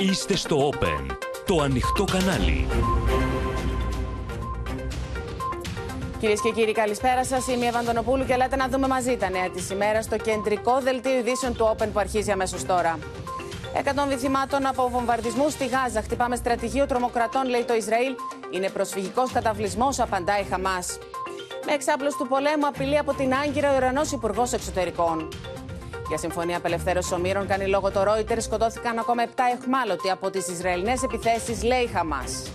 [0.00, 2.66] Είστε στο Open, το ανοιχτό κανάλι.
[6.18, 7.46] Κυρίες και κύριοι, καλησπέρα σας.
[7.46, 11.18] Είμαι η Ευαντονοπούλου και λέτε να δούμε μαζί τα νέα της ημέρας στο κεντρικό δελτίο
[11.18, 12.98] ειδήσεων του Open που αρχίζει αμέσως τώρα.
[13.74, 16.02] Εκατόν θυμάτων από βομβαρδισμού στη Γάζα.
[16.02, 18.14] Χτυπάμε στρατηγείο τρομοκρατών, λέει το Ισραήλ.
[18.50, 20.98] Είναι προσφυγικός καταβλισμός, απαντάει η Χαμάς.
[21.66, 25.28] Με εξάπλωση του πολέμου απειλεί από την Άγκυρα ο Ιρανός Υπουργός Εξωτερικών.
[26.08, 28.42] Για συμφωνία απελευθέρωσης ομήρων κάνει λόγο το Reuters.
[28.42, 29.28] Σκοτώθηκαν ακόμα 7
[29.58, 32.50] εχμάλωτοι από τις Ισραηλινές επιθέσεις, λέει η Χαμάς.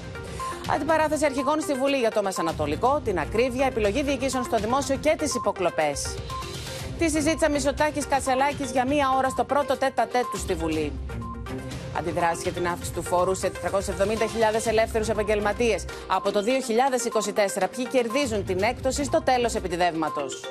[0.74, 5.36] Αντιπαράθεση αρχηγών στη Βουλή για το Μεσανατολικό, την ακρίβεια, επιλογή διοικήσεων στο δημόσιο και τις
[5.36, 6.16] υποκλοπές.
[6.98, 10.92] Τη συζήτησα Μισωτάκη Κατσελάκη για μία ώρα στο πρώτο τέτα τέτ του στη Βουλή.
[11.98, 15.86] Αντιδράσει για την αύξηση του φόρου σε 470.000 ελεύθερους επαγγελματίες.
[16.08, 20.42] Από το 2024, ποιοι κερδίζουν την έκπτωση στο τέλος επιτιδεύματος.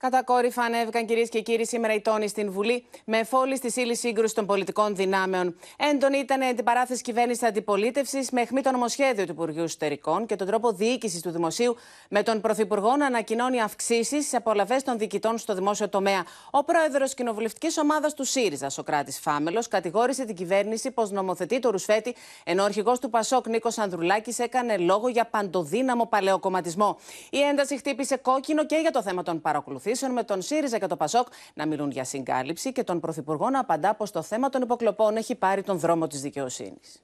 [0.00, 4.34] Κατακόρυφα ανέβηκαν κυρίες και κύριοι σήμερα οι τόνοι στην Βουλή με εφόλη στη ύλης σύγκρουσης
[4.34, 5.56] των πολιτικών δυνάμεων.
[5.76, 10.46] Έντονη ήταν η αντιπαράθεση κυβέρνησης αντιπολίτευσης με αιχμή το νομοσχέδιο του Υπουργείου Εσωτερικών και τον
[10.46, 11.76] τρόπο διοίκησης του Δημοσίου,
[12.08, 16.24] με τον Πρωθυπουργό να ανακοινώνει αυξήσεις σε απολαυές των διοικητών στο δημόσιο τομέα.
[16.50, 22.14] Ο πρόεδρος κοινοβουλευτικής ομάδας του ΣΥΡΙΖΑ, Σοκράτης Φάμελος, κατηγόρησε την κυβέρνηση πως νομοθετεί το Ρουσφέτη,
[22.44, 26.98] ενώ ο αρχηγός του Πασόκ Νίκος Ανδρουλάκης έκανε λόγο για παντοδύναμο παλαιοκομματισμό.
[27.30, 30.96] Η ένταση χτύπησε κόκκινο και για το θέμα των παρακολουθήσεων με τον ΣΥΡΙΖΑ και το
[30.96, 35.16] ΠΑΣΟΚ να μιλούν για συγκάλυψη και τον Πρωθυπουργό να απαντά πως το θέμα των υποκλοπών
[35.16, 37.02] έχει πάρει τον δρόμο της δικαιοσύνης.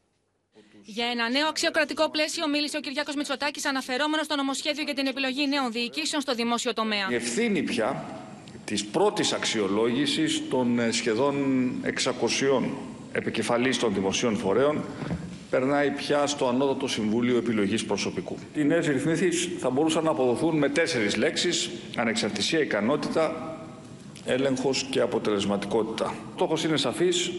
[0.82, 5.48] Για ένα νέο αξιοκρατικό πλαίσιο μίλησε ο Κυριάκος Μητσοτάκης, αναφερόμενος στο νομοσχέδιο για την επιλογή
[5.48, 7.06] νέων διοικήσεων στο δημόσιο τομέα.
[7.10, 8.04] Η ευθύνη πια
[8.64, 11.36] της πρώτης αξιολόγησης των ε, σχεδόν
[11.84, 12.62] 600
[13.12, 14.84] επικεφαλής των δημοσίων φορέων
[15.50, 18.36] περνάει πια στο Ανώτατο Συμβούλιο Επιλογής Προσωπικού.
[18.54, 23.56] Οι νέες ρυθμίσεις θα μπορούσαν να αποδοθούν με τέσσερις λέξεις, ανεξαρτησία, ικανότητα,
[24.24, 26.04] έλεγχος και αποτελεσματικότητα.
[26.04, 27.30] Ο στόχος είναι σαφής,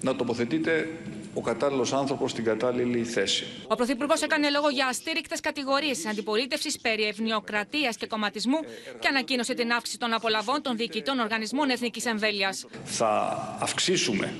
[0.00, 0.88] να τοποθετείτε
[1.34, 3.44] ο κατάλληλος άνθρωπος στην κατάλληλη θέση.
[3.68, 8.58] Ο Πρωθυπουργός έκανε λόγο για αστήρικτες κατηγορίες τη αντιπολίτευσης περί ευνοιοκρατίας και κομματισμού
[8.98, 12.66] και ανακοίνωσε την αύξηση των απολαβών των διοικητών οργανισμών εθνικής εμβέλειας.
[12.84, 14.32] Θα αυξήσουμε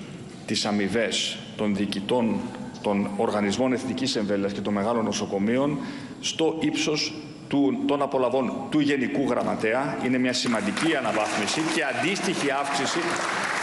[0.47, 2.41] τις αμοιβές των διοικητών
[2.87, 5.79] των οργανισμών εθνικής εμβέλειας και των μεγάλων νοσοκομείων
[6.21, 7.15] στο ύψος
[7.49, 9.99] του, των απολαβών του Γενικού Γραμματέα.
[10.05, 12.99] Είναι μια σημαντική αναβάθμιση και αντίστοιχη αύξηση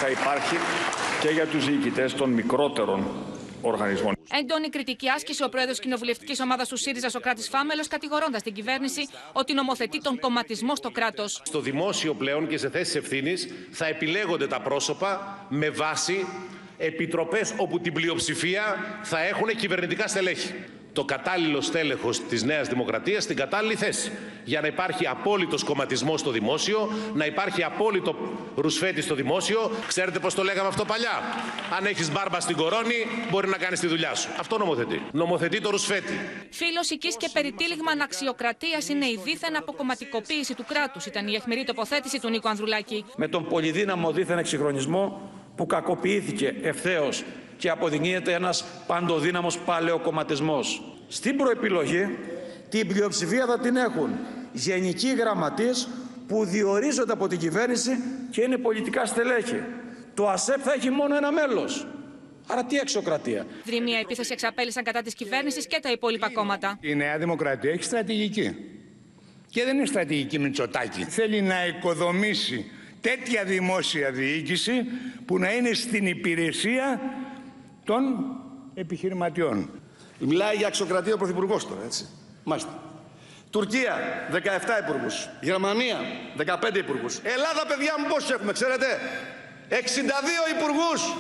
[0.01, 0.55] θα υπάρχει
[1.21, 3.03] και για τους διοικητές των μικρότερων
[3.61, 4.13] οργανισμών.
[4.39, 9.07] Έντονη κριτική άσκησε ο πρόεδρος κοινοβουλευτικής ομάδας του ΣΥΡΙΖΑ, ο Κράτη Φάμελος, κατηγορώντας την κυβέρνηση
[9.33, 11.41] ότι νομοθετεί τον κομματισμό στο κράτος.
[11.43, 16.25] Στο δημόσιο πλέον και σε θέσεις ευθύνης θα επιλέγονται τα πρόσωπα με βάση
[16.77, 18.63] επιτροπές όπου την πλειοψηφία
[19.01, 20.53] θα έχουν κυβερνητικά στελέχη.
[20.93, 24.11] Το κατάλληλο στέλεχος της Νέας Δημοκρατίας στην κατάλληλη θέση.
[24.43, 28.15] Για να υπάρχει απόλυτος κομματισμός στο δημόσιο, να υπάρχει απόλυτο
[28.55, 29.71] ρουσφέτη στο δημόσιο.
[29.87, 31.21] Ξέρετε πώς το λέγαμε αυτό παλιά;
[31.77, 34.29] Αν έχεις μπάρμπα στην κορώνη, μπορεί να κάνεις τη δουλειά σου.
[34.39, 35.01] Αυτό νομοθετεί.
[35.11, 36.13] Νομοθετεί το ρουσφέτη.
[36.49, 42.19] Φίλος οική και περιτύλιγμα αναξιοκρατίας είναι η δίθεν αποκομματικοποίηση του κράτους, ήταν η αιχμηρή τοποθέτηση
[42.19, 43.05] του Νίκο Ανδρουλάκη.
[43.15, 47.23] Με τον πολυδύναμο δίθεν εξυγχρονισμό που κακοποιήθηκε ευθέως
[47.57, 50.83] και αποδεικνύεται ένας παντοδύναμος παλαιοκομματισμός.
[51.07, 52.17] Στην προεπιλογή
[52.69, 54.09] την πλειοψηφία θα την έχουν
[54.51, 55.87] γενικοί γραμματείς
[56.27, 57.91] που διορίζονται από την κυβέρνηση
[58.31, 59.63] και είναι πολιτικά στελέχη.
[60.13, 61.87] Το ΑΣΕΠ θα έχει μόνο ένα μέλος.
[62.47, 63.45] Άρα τι εξοκρατία.
[63.65, 66.77] Δρυμία επίθεση εξαπέλυσαν κατά της κυβέρνησης και τα υπόλοιπα κόμματα.
[66.81, 68.55] Η Νέα Δημοκρατία έχει στρατηγική.
[69.49, 71.03] Και δεν είναι στρατηγική Μητσοτάκη.
[71.03, 72.71] Θέλει να οικοδομήσει
[73.03, 74.73] τέτοια δημόσια διοίκηση
[75.25, 77.01] που να είναι στην υπηρεσία
[77.83, 78.01] των
[78.73, 79.69] επιχειρηματιών.
[80.19, 82.07] Μιλάει για αξιοκρατία ο Πρωθυπουργός τώρα, έτσι.
[82.43, 82.83] Μάλιστα.
[83.49, 83.97] Τουρκία,
[84.31, 84.37] 17
[84.87, 85.29] υπουργούς.
[85.41, 85.97] Γερμανία,
[86.37, 87.19] 15 υπουργούς.
[87.23, 88.85] Ελλάδα, παιδιά μου, πόσους έχουμε, ξέρετε;
[89.69, 89.75] 62
[90.55, 91.15] υπουργούς.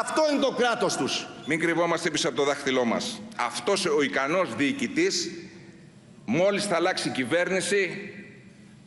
[0.00, 1.26] Αυτό είναι το κράτος τους.
[1.46, 3.20] Μην κρυβόμαστε πίσω από το δάχτυλό μας.
[3.36, 5.30] Αυτός ο ικανός διοικητής,
[6.24, 8.10] μόλις θα αλλάξει η κυβέρνηση,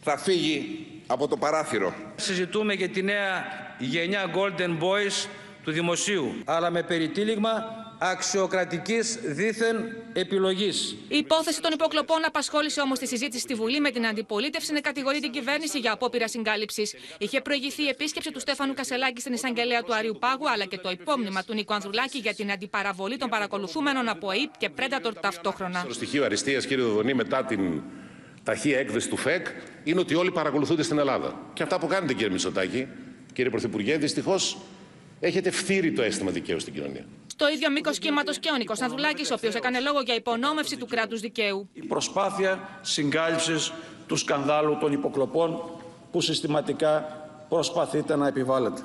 [0.02, 1.94] θα φύγει από το παράθυρο.
[2.16, 3.46] Συζητούμε για τη νέα
[3.78, 5.28] γενιά Golden Boys
[5.64, 7.52] του δημοσίου, αλλά με περιτύλιγμα
[8.00, 9.76] αξιοκρατικής δίθεν
[10.14, 10.96] επιλογής.
[11.08, 15.20] Η υπόθεση των υποκλοπών απασχόλησε όμως τη συζήτηση στη Βουλή με την αντιπολίτευση να κατηγορεί
[15.20, 16.96] την κυβέρνηση για απόπειρα συγκάλυψης.
[17.18, 20.90] Είχε προηγηθεί η επίσκεψη του Στέφανου Κασελάκη στην εισαγγελέα του Αριού Πάγου, αλλά και το
[20.90, 25.80] υπόμνημα του Νίκο Ανδρουλάκη για την αντιπαραβολή των παρακολουθούμενων από ΑΕΠ και Predator ταυτόχρονα.
[25.80, 27.82] Στο στοιχείο αριστείας, κύριε Δοδονή, μετά την
[28.50, 29.48] ταχεία έκδοση του ΦΕΚ
[29.84, 31.40] είναι ότι όλοι παρακολουθούνται στην Ελλάδα.
[31.54, 32.88] Και αυτά που κάνετε, κύριε Μητσοτάκη,
[33.34, 34.58] κύριε Πρωθυπουργέ, δυστυχώς
[35.20, 37.06] έχετε φθείρει το αίσθημα δικαίου στην κοινωνία.
[37.28, 40.86] Στο ίδιο μήκος κύματος και ο Νικό Ανδρουλάκης, ο οποίος έκανε λόγο για υπονόμευση του
[40.86, 41.70] κράτους δικαίου.
[41.74, 43.72] Η προσπάθεια συγκάλυψης
[44.08, 45.62] του σκανδάλου των υποκλοπών
[46.12, 46.94] που συστηματικά
[47.50, 48.82] προσπαθείτε να επιβάλλετε.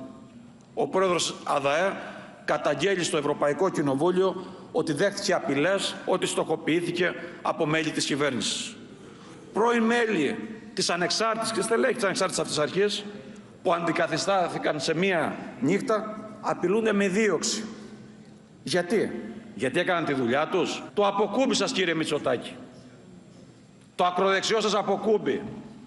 [0.74, 1.92] Ο πρόεδρος ΑΔΑΕ
[2.44, 8.76] καταγγέλει στο Ευρωπαϊκό Κοινοβούλιο ότι δέχτηκε απειλές, ότι στοχοποιήθηκε από μέλη της κυβέρνησης.
[9.54, 10.36] Πρώην μέλη
[10.74, 13.04] της ανεξάρτητης και στελέχη της ανεξάρτητης αυτής αρχής
[13.62, 17.64] που αντικαθιστάθηκαν σε μία νύχτα απειλούνται με δίωξη.
[18.62, 19.22] Γιατί;
[19.54, 22.56] Γιατί έκαναν τη δουλειά τους; Το αποκούμπι σας κύριε Μητσοτάκη.
[23.94, 25.42] Το ακροδεξιό σας αποκούμπι.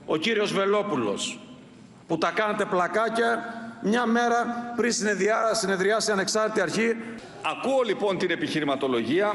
[0.05, 1.39] Ο κύριος Βελόπουλος
[2.07, 4.91] που τα κάνετε πλακάκια μια μέρα πριν
[5.51, 6.95] συνεδριάσει ανεξάρτητη αρχή.
[7.41, 9.33] Ακούω λοιπόν την επιχειρηματολογία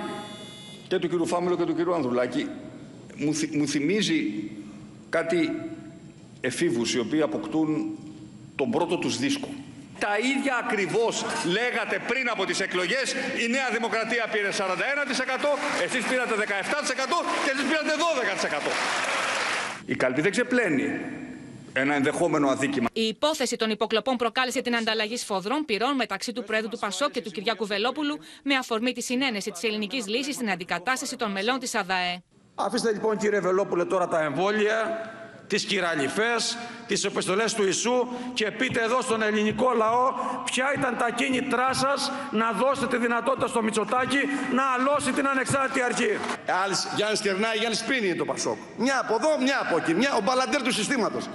[0.88, 2.48] και του κύριου Φάμελο και του κύριου Ανδρουλάκη.
[3.16, 4.50] Μου, μου θυμίζει
[5.08, 5.50] κάτι
[6.40, 7.98] εφήβους οι οποίοι αποκτούν
[8.56, 9.48] τον πρώτο τους δίσκο.
[9.98, 11.24] Τα ίδια ακριβώς
[11.56, 13.12] λέγατε πριν από τις εκλογές.
[13.44, 14.62] Η Νέα Δημοκρατία πήρε 41%,
[15.84, 16.44] εσείς πήρατε 17%
[17.44, 17.92] και εσείς πήρατε
[18.66, 18.70] 12%.
[19.86, 21.00] Η κάλπη δεν ξεπλένει
[21.72, 22.88] ένα ενδεχόμενο αδίκημα.
[22.92, 27.20] Η υπόθεση των υποκλοπών προκάλεσε την ανταλλαγή σφοδρών πυρών μεταξύ του Πρόεδρου του Πασό και
[27.20, 31.74] του Κυριάκου Βελόπουλου με αφορμή τη συνένεση της ελληνικής λύσης στην αντικατάσταση των μελών της
[31.74, 32.22] ΑΔΑΕ.
[32.64, 35.10] Αφήστε λοιπόν κύριε Βελόπουλε τώρα τα εμβόλια,
[35.46, 40.12] τις κυραλιφές, τις επιστολές του Ιησού και πείτε εδώ στον ελληνικό λαό
[40.44, 44.18] ποια ήταν τα κίνητρά σας να δώσετε τη δυνατότητα στο Μητσοτάκι
[44.54, 46.18] να αλώσει την ανεξάρτητη αρχή.
[46.96, 48.56] Γιάννης Κερνάη, Γιάννης Πίνη είναι το Πασόκ.
[48.76, 49.94] Μια από εδώ, μια από εκεί.
[49.94, 51.28] Μια, ο μπαλαντέρ του συστήματος.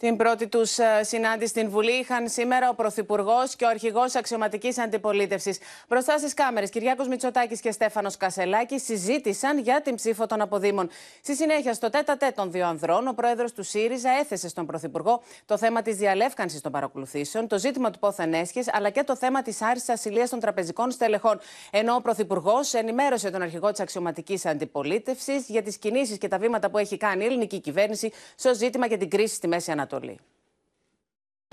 [0.00, 4.78] Την πρώτη τους ε, συνάντηση στην Βουλή είχαν σήμερα ο Πρωθυπουργός και ο Αρχηγός Αξιωματικής
[4.78, 5.58] Αντιπολίτευσης.
[5.88, 10.88] Μπροστά στις κάμερες, Κυριάκος Μητσοτάκης και Στέφανος Κασελάκη συζήτησαν για την ψήφο των αποδήμων.
[11.22, 15.22] Στη συνέχεια, στο τέτα τέτ των δύο ανδρών, ο πρόεδρος του ΣΥΡΙΖΑ έθεσε στον Πρωθυπουργό
[15.46, 19.42] το θέμα της διαλεύκανσης των παρακολουθήσεων, το ζήτημα του πόθεν έσχες, αλλά και το θέμα
[19.42, 21.40] της άριστη ασυλίας των τραπεζικών στελεχών.
[21.70, 26.70] Ενώ ο Πρωθυπουργός ενημέρωσε τον Αρχηγό της Αξιωματικής Αντιπολίτευσης για τις κινήσεις και τα βήματα
[26.70, 29.88] που έχει κάνει η ελληνική κυβέρνηση στο ζήτημα για την κρίση στη Μέση Ανατολή.
[29.92, 30.18] Ανατολή.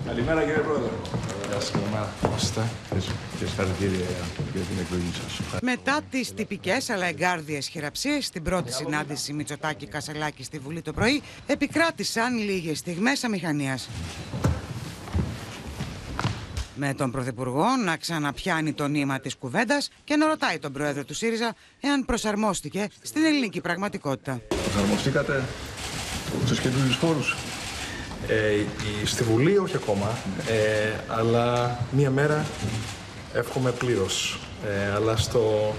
[0.04, 0.90] Καλημέρα κύριε Πρόεδρε.
[1.48, 2.08] Γεια σας, καλημέρα.
[2.36, 2.68] Είστε;
[3.38, 4.06] Και συγχαρητήρια
[4.52, 5.60] για την εκλογή σας.
[5.62, 11.22] Μετά τις τυπικές αλλά εγκάρδιες χειραψίες στην πρώτη συνάντηση Μητσοτάκη Κασελάκη στη Βουλή το πρωί
[11.46, 13.88] επικράτησαν λίγες στιγμές αμηχανίας.
[16.74, 21.14] Με τον Πρωθυπουργό να ξαναπιάνει το νήμα της κουβέντας και να ρωτάει τον Πρόεδρο του
[21.14, 24.40] ΣΥΡΙΖΑ εάν προσαρμόστηκε στην ελληνική πραγματικότητα.
[24.48, 25.44] Προσαρμοστήκατε
[26.44, 27.36] στους καινούριους φόρους.
[28.26, 28.64] Ε,
[29.04, 30.18] στη Βουλή όχι ακόμα,
[30.48, 32.46] ε, αλλά μία μέρα
[33.34, 34.38] εύχομαι πλήρως.
[34.66, 35.74] Ε, αλλά στο,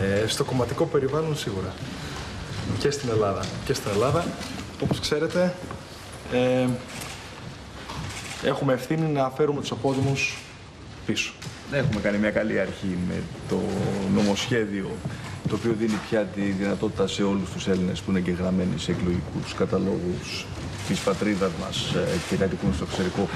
[0.00, 1.72] ε, στο κομματικό περιβάλλον σίγουρα.
[2.78, 3.44] Και στην Ελλάδα.
[3.64, 4.24] Και στην Ελλάδα,
[4.82, 5.54] όπως ξέρετε,
[6.32, 6.66] ε,
[8.44, 10.38] έχουμε ευθύνη να φέρουμε τους απόδημους
[11.06, 11.32] πίσω.
[11.72, 13.60] Έχουμε κάνει μια καλή αρχή με το
[14.14, 14.90] νομοσχέδιο
[15.48, 19.54] το οποίο δίνει πια τη δυνατότητα σε όλους τους Έλληνες που είναι εγγεγραμμένοι σε εκλογικούς
[19.54, 20.46] καταλόγους
[20.88, 23.28] της πατρίδας μας ε, και κατοικούν στο εξωτερικό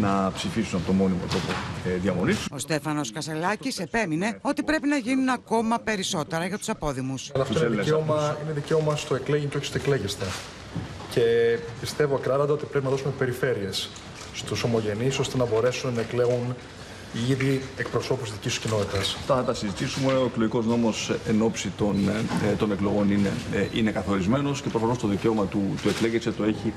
[0.00, 1.52] να ψηφίσουν από το μόνιμο τόπο
[1.84, 2.46] ε, διαμονής.
[2.50, 7.30] Ο Στέφανος Κασελάκης επέμεινε ότι πρέπει να γίνουν ακόμα περισσότερα για τους απόδημους.
[7.34, 10.24] Αλλά αυτό είναι δικαίωμα, είναι δικαίωμα στο εκλέγει και όχι στο εκλέγεστε.
[11.10, 11.22] Και
[11.80, 13.90] πιστεύω ακράδαντα ότι πρέπει να δώσουμε περιφέρειες
[14.34, 16.56] στους ομογενείς ώστε να μπορέσουν να εκλέγουν
[17.16, 19.14] οι ίδιοι εκπροσώπους τη δικής σου κοινότητας.
[19.18, 20.12] Αυτά θα τα συζητήσουμε.
[20.12, 24.98] Ο εκλογικός νόμος εν ώψη των, ε, των εκλογών είναι, ε, είναι καθορισμένος και προφανώς
[24.98, 26.72] το δικαίωμα του, του εκλέγεται το έχει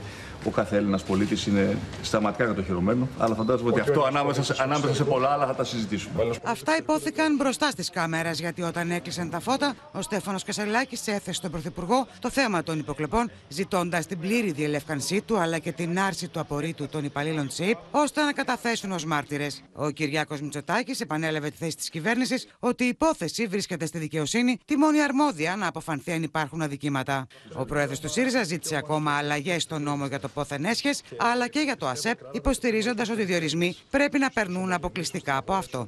[0.46, 1.46] ο κάθε Έλληνας πολίτης.
[1.46, 3.08] Είναι σταματικά κατοχυρωμένο.
[3.18, 6.30] Αλλά φαντάζομαι ότι αυτό ανάμεσα σε, ανάμεσα σε πολλά άλλα θα τα συζητήσουμε.
[6.44, 11.52] Αυτά υπόθηκαν μπροστά στις κάμερες γιατί όταν έκλεισαν τα φώτα, ο Στέφανος Κασελάκης έθεσε στον
[11.52, 16.40] Πρωθυπουργό το θέμα των υποκλοπών, ζητώντας την πλήρη διελεύκανσή του αλλά και την άρση του
[16.40, 17.60] απορρίτου των υπαλλήλων της
[17.92, 19.64] ώστε να καταθέσουν ως μάρτυρες.
[19.74, 24.78] Ο Κυριάκος Μητσοτάκης επανέλαβε τη θέση της κυβέρνησης ότι η υπόθεση βρίσκεται στη δικαιοσύνη, τη
[24.78, 27.28] μόνη αρμόδια να αποφανθεί αν υπάρχουν αδικήματα.
[27.54, 31.60] Ο πρόεδρος του ΣΥΡΙΖΑ ζήτησε ακόμα αλλαγές στο νόμο για το πόθεν έσχες, αλλά και
[31.60, 35.88] για το ΑΣΕΠ, υποστηρίζοντας ότι οι διορισμοί πρέπει να περνούν αποκλειστικά από αυτό.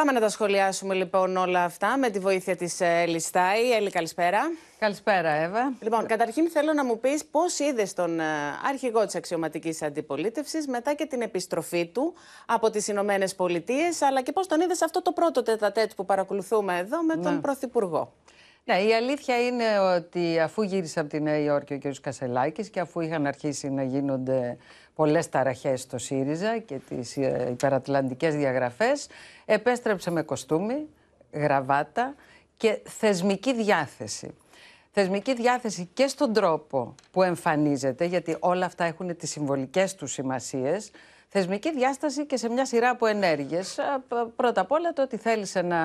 [0.00, 3.72] Πάμε να τα σχολιάσουμε λοιπόν όλα αυτά με τη βοήθεια της Έλλη Στάι.
[3.72, 4.40] Έλλη, καλησπέρα.
[4.78, 5.72] Καλησπέρα, Εύα.
[5.80, 8.24] Λοιπόν, καταρχήν θέλω να μου πεις πώς είδες τον ε,
[8.68, 12.14] αρχηγό της αξιωματικής αντιπολίτευσης μετά και την επιστροφή του
[12.46, 16.78] από τις Ηνωμένες Πολιτείες, αλλά και πώς τον είδες αυτό το πρώτο τετατέτ που παρακολουθούμε
[16.78, 17.40] εδώ με τον ναι.
[17.40, 18.12] Πρωθυπουργό.
[18.66, 21.94] Ναι, η αλήθεια είναι ότι αφού γύρισε από τη Νέα Υόρκη ο κ.
[22.00, 24.56] Κασελάκης και αφού είχαν αρχίσει να γίνονται
[24.94, 29.06] πολλές ταραχές στο ΣΥΡΙΖΑ και τις ε, υπερατλαντικές διαγραφές,
[29.44, 30.88] επέστρεψε με κοστούμι,
[31.32, 32.14] γραβάτα
[32.56, 34.34] και θεσμική διάθεση.
[34.90, 40.90] Θεσμική διάθεση και στον τρόπο που εμφανίζεται, γιατί όλα αυτά έχουν τις συμβολικές του σημασίες,
[41.36, 43.78] θεσμική διάσταση και σε μια σειρά από ενέργειες.
[44.36, 45.78] Πρώτα απ' όλα το ότι θέλησε να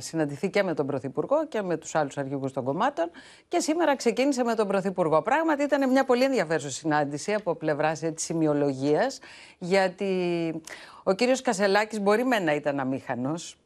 [0.00, 3.10] συναντηθεί και με τον Πρωθυπουργό και με τους άλλους αρχηγούς των κομμάτων.
[3.48, 5.22] Και σήμερα ξεκίνησε με τον Πρωθυπουργό.
[5.22, 9.18] Πράγματι ήταν μια πολύ ενδιαφέρουσα συνάντηση από πλευράς τη σημειολογίας,
[9.58, 10.54] γιατί
[11.02, 13.65] ο κύριος Κασελάκης μπορεί με να ήταν αμήχανος, ε,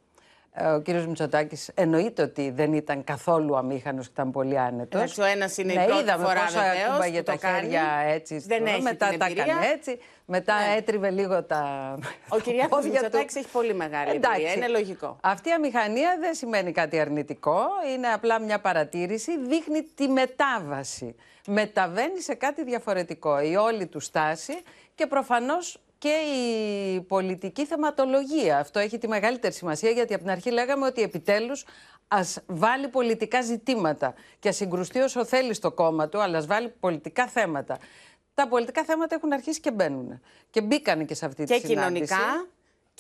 [0.75, 5.01] ο κύριος Μητσοτάκης εννοείται ότι δεν ήταν καθόλου αμήχανος και ήταν πολύ άνετος.
[5.01, 7.39] Εντάξει, ο ένας είναι ναι, η πρώτη είδαμε φορά πόσα βεβαίως, κουμπάγε που τα το
[7.39, 7.61] κάνει.
[7.61, 8.39] χέρια έτσι.
[8.39, 9.45] Δεν στο- έχει μετά την τα εμπειρία.
[9.45, 9.99] έκανε έτσι.
[10.25, 10.75] Μετά Ναι.
[10.77, 11.95] έτριβε λίγο τα
[12.29, 13.03] Ο Κυριάκος πόδια του.
[13.05, 14.53] Μητσοτάκης έχει πολύ μεγάλη εμπειρία.
[14.53, 15.17] Είναι λογικό.
[15.23, 17.61] Αυτή η αμηχανία δεν σημαίνει κάτι αρνητικό.
[17.95, 19.39] Είναι απλά μια παρατήρηση.
[19.39, 21.15] Δείχνει τη μετάβαση.
[21.47, 23.41] Μεταβαίνει σε κάτι διαφορετικό.
[23.41, 24.53] Η όλη του στάση
[24.95, 28.59] και προφανώς και η πολιτική θεματολογία.
[28.59, 31.65] Αυτό έχει τη μεγαλύτερη σημασία γιατί από την αρχή λέγαμε ότι επιτέλους
[32.09, 36.69] ας βάλει πολιτικά ζητήματα και ας συγκρουστεί όσο θέλει στο κόμμα του, αλλά ας βάλει
[36.81, 37.79] πολιτικά θέματα.
[38.35, 40.21] Τα πολιτικά θέματα έχουν αρχίσει και μπαίνουν.
[40.51, 42.05] Και μπήκανε και σε αυτή Και τη συνάντηση.
[42.05, 42.47] κοινωνικά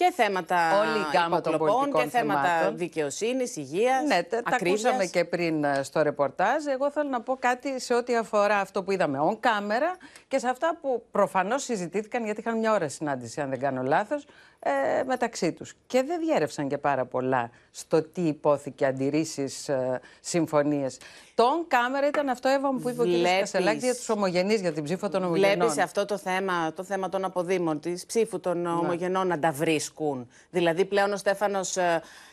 [0.00, 2.76] και θέματα Όλη η γκάμα των υποκλοπών πολιτικών και θέματα θεμάτων.
[2.76, 4.84] δικαιοσύνης, υγείας, Ναι, τα, τα ακρίβειας.
[4.84, 6.66] ακούσαμε και πριν ε, στο ρεπορτάζ.
[6.66, 9.96] Εγώ θέλω να πω κάτι σε ό,τι αφορά αυτό που είδαμε on camera
[10.28, 14.26] και σε αυτά που προφανώς συζητήθηκαν, γιατί είχαν μια ώρα συνάντηση, αν δεν κάνω λάθος,
[14.58, 14.70] ε,
[15.06, 15.74] μεταξύ τους.
[15.86, 20.98] Και δεν διέρευσαν και πάρα πολλά στο τι υπόθηκε, αντιρρήσεις, ε, συμφωνίες.
[21.34, 23.08] Το on camera ήταν αυτό, Εύα μου, που είπε ο κ.
[23.08, 25.56] Βλέπεις- Κασελάκης για τους ομογενείς, για την ψήφο των ομογενών.
[25.58, 29.89] Βλέπεις αυτό το θέμα, το θέμα των αποδήμων, της ψήφου των ομογενών να τα βρίσκουν.
[30.50, 31.76] Δηλαδή πλέον ο Στέφανος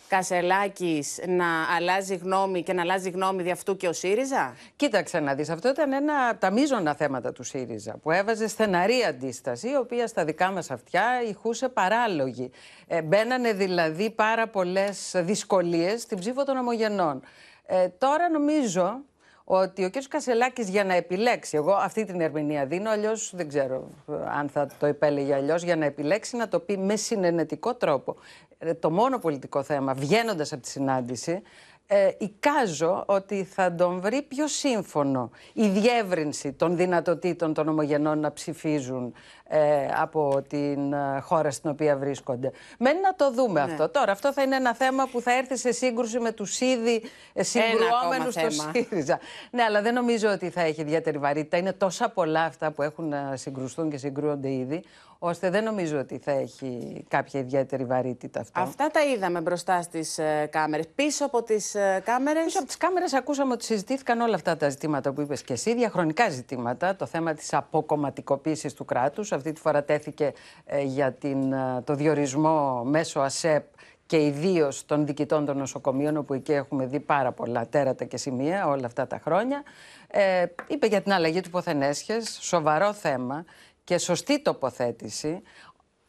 [0.07, 5.33] Κασελάκης να αλλάζει γνώμη και να αλλάζει γνώμη δι' αυτού και ο ΣΥΡΙΖΑ; Κοίταξε να
[5.35, 9.75] δεις, αυτό ήταν ένα από τα μείζωνα θέματα του ΣΥΡΙΖΑ που έβαζε στεναρή αντίσταση, η
[9.75, 12.51] οποία στα δικά μας αυτιά ηχούσε παράλογη.
[12.87, 17.21] Ε, μπαίνανε δηλαδή πάρα πολλές δυσκολίες στην ψήφο των ομογενών.
[17.65, 19.01] Ε, τώρα νομίζω
[19.49, 19.93] ότι ο κ.
[20.09, 24.67] Κασελάκης για να επιλέξει, εγώ αυτή την ερμηνεία δίνω, αλλιώς δεν ξέρω ε, αν θα
[24.79, 28.15] το επέλεγε αλλιώς, για να επιλέξει να το πει με συνενετικό τρόπο.
[28.57, 31.41] Ε, το μόνο πολιτικό θέμα, βγαίνοντας από τη συνάντηση,
[31.87, 38.33] ε, εικάζω ότι θα τον βρει πιο σύμφωνο η διεύρυνση των δυνατοτήτων των ομογενών να
[38.33, 39.13] ψηφίζουν
[39.49, 42.51] ε, από την ε, χώρα στην οποία βρίσκονται.
[42.79, 43.71] Μένει να το δούμε Ναι.
[43.71, 43.89] αυτό.
[43.89, 47.43] Τώρα αυτό θα είναι ένα θέμα που θα έρθει σε σύγκρουση με τους ήδη ε,
[47.43, 48.71] συγκρουόμενους στο θέμα.
[48.73, 49.19] ΣΥΡΙΖΑ.
[49.51, 51.57] Ναι, αλλά δεν νομίζω ότι θα έχει ιδιαίτερη βαρύτητα.
[51.57, 54.83] Είναι τόσα πολλά αυτά που έχουν να συγκρουστούν και συγκρούονται ήδη,
[55.19, 58.61] ώστε δεν νομίζω ότι θα έχει κάποια ιδιαίτερη βαρύτητα αυτό.
[58.61, 60.87] Αυτά τα είδαμε μπροστά στις ε, κάμερες.
[60.95, 62.43] Πίσω από τις ε, κάμερες.
[62.43, 65.75] Πίσω από τις κάμερες ακούσαμε ότι συζητήθηκαν όλα αυτά τα ζητήματα που είπες και εσύ,
[65.75, 66.95] διαχρονικά ζητήματα.
[66.95, 69.31] Το θέμα της αποκομματικοποίησης του κράτους.
[69.37, 70.33] Αυτή τη φορά τέθηκε
[70.65, 73.65] ε, για την, ε, το διορισμό μέσω ΑΣΕΠ
[74.05, 78.67] και ιδίως των διοικητών των νοσοκομείων, όπου εκεί έχουμε δει πάρα πολλά τέρατα και σημεία
[78.67, 79.63] όλα αυτά τα χρόνια.
[80.07, 83.45] Ε, είπε για την αλλαγή του ποθενέσχες, σοβαρό θέμα
[83.83, 85.41] και σωστή τοποθέτηση.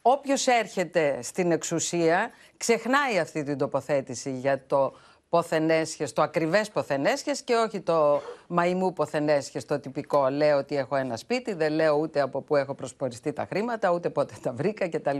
[0.01, 4.93] Όποιος έρχεται στην εξουσία ξεχνάει αυτή την τοποθέτηση για το
[5.29, 10.29] ποθενέσχες, το ακριβές ποθενέσχες και όχι το μαϊμού ποθενέσχες, το τυπικό.
[10.29, 14.09] Λέω ότι έχω ένα σπίτι, δεν λέω ούτε από πού έχω προσποριστεί τα χρήματα, ούτε
[14.09, 15.17] πότε τα βρήκα κτλ.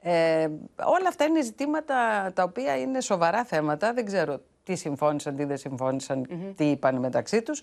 [0.00, 0.48] Ε,
[0.84, 1.94] όλα αυτά είναι ζητήματα
[2.34, 3.92] τα οποία είναι σοβαρά θέματα.
[3.92, 7.62] Δεν ξέρω τι συμφώνησαν, τι δεν συμφωνησαν τι είπαν μεταξύ τους.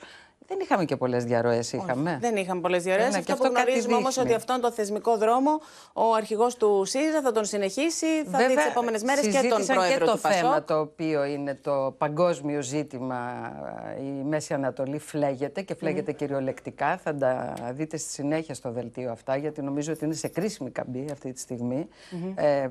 [0.52, 2.18] Δεν είχαμε και πολλές διαρροές, είχαμε.
[2.22, 3.12] Δεν είχαμε πολλές διαρροές.
[3.12, 4.30] Ναι, αυτό και που αυτό κάτι γνωρίζουμε όμως δείχνει.
[4.30, 5.62] ότι αυτόν τον θεσμικό δρόμο
[5.94, 9.76] ο αρχηγός του ΣΥΡΙΖΑ θα τον συνεχίσει, θα δει τις επόμενες μέρες και τον συζήτησαν
[9.76, 10.42] πρόεδρο και το του ΠΑΣΟΚ.
[10.42, 13.52] θέμα το οποίο είναι το παγκόσμιο ζήτημα.
[14.00, 16.98] Η Μέση Ανατολή φλέγεται και φλέγεται κυριολεκτικά.
[16.98, 21.06] Θα τα δείτε στη συνέχεια στο δελτίο αυτά, γιατί νομίζω ότι είναι σε κρίσιμη καμπή
[21.12, 21.88] αυτή τη στιγμη
[22.36, 22.68] Ε,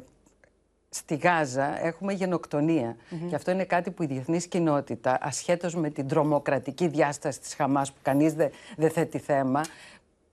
[0.90, 2.97] στη Γάζα έχουμε γενοκτονία.
[3.28, 7.92] Και αυτό είναι κάτι που η διεθνής κοινότητα, ασχέτως με την τρομοκρατική διάσταση της Χαμάς,
[7.92, 9.64] που κανείς δεν δεν θέτει θέμα,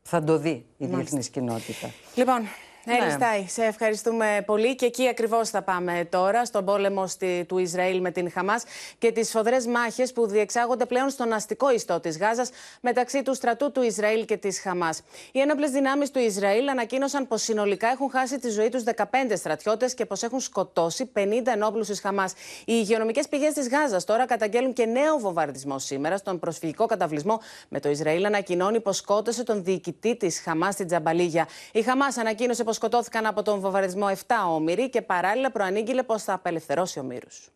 [0.02, 1.90] θα το δει η διεθνής κοινότητα.
[2.16, 2.50] Λοιπόν, Έλλη
[2.88, 3.10] Ναι.
[3.10, 8.02] Στάι, σε ευχαριστούμε πολύ και εκεί ακριβώς θα πάμε τώρα, στον πόλεμο στη- του Ισραήλ
[8.02, 8.64] με την Χαμάς
[8.98, 12.50] και τις σφοδρές μάχες που διεξάγονται πλέον στον αστικό ιστό της Γάζας
[12.82, 15.02] μεταξύ του στρατού του Ισραήλ και της Χαμάς.
[15.32, 19.94] Οι ένοπλες δυνάμεις του Ισραήλ ανακοίνωσαν πως συνολικά έχουν χάσει τη ζωή τους 15 στρατιώτες
[19.94, 22.32] και πως έχουν σκοτώσει 50 ενόπλους της Χαμάς.
[22.60, 27.40] Οι υγειονομικές πηγές της Γάζας τώρα καταγγέλουν και νέο βομβαρδισμό σήμερα στον προσφυγικό καταβλισμό
[27.70, 31.48] με το Ισραήλ ανακοινώνει πως σκότωσε τον διοικητή της Χαμάς στην Τζαμπαλίγια.
[31.72, 34.16] Η Χαμάς ανακοίνωσε πως σκοτώθηκαν από τον βομβαρδισμό 7
[34.48, 37.50] όμοιροι και παράλληλα προανήγγειλε πως θα απελευθερώσει ομήρους.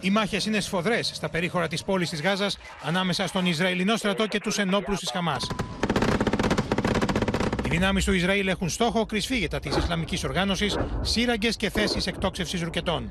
[0.00, 4.40] Οι μάχες είναι σφοδρές στα περίχωρα της πόλης της Γάζας ανάμεσα στον Ισραηλινό στρατό και
[4.40, 5.48] τους ενόπλους της Χαμάς.
[7.64, 13.10] Οι δυνάμεις του Ισραήλ έχουν στόχο κρυσφύγετα της Ισλαμικής οργάνωσης, σύραγγες και θέσεις εκτόξευσης ρουκετών.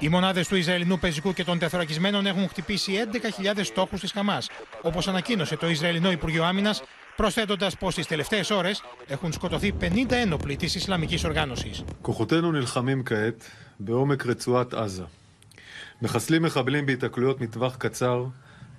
[0.00, 2.92] Οι μονάδε του Ισραηλινού πεζικού και των τεθωρακισμένων έχουν χτυπήσει
[3.42, 4.38] 11.000 στόχου τη Χαμά,
[4.82, 6.74] όπω ανακοίνωσε το Ισραηλινό Υπουργείο Άμυνα,
[7.16, 8.70] προσθέτοντα πω τι τελευταίε ώρε
[9.06, 11.84] έχουν σκοτωθεί 50 ένοπλοι τη Ισλαμική οργάνωση.
[12.02, 15.04] כוחותינו נלחמים כעת בעומק רצועת עזה.
[16.02, 18.24] מחסלים מחבלים בהיתקלויות מטווח קצר,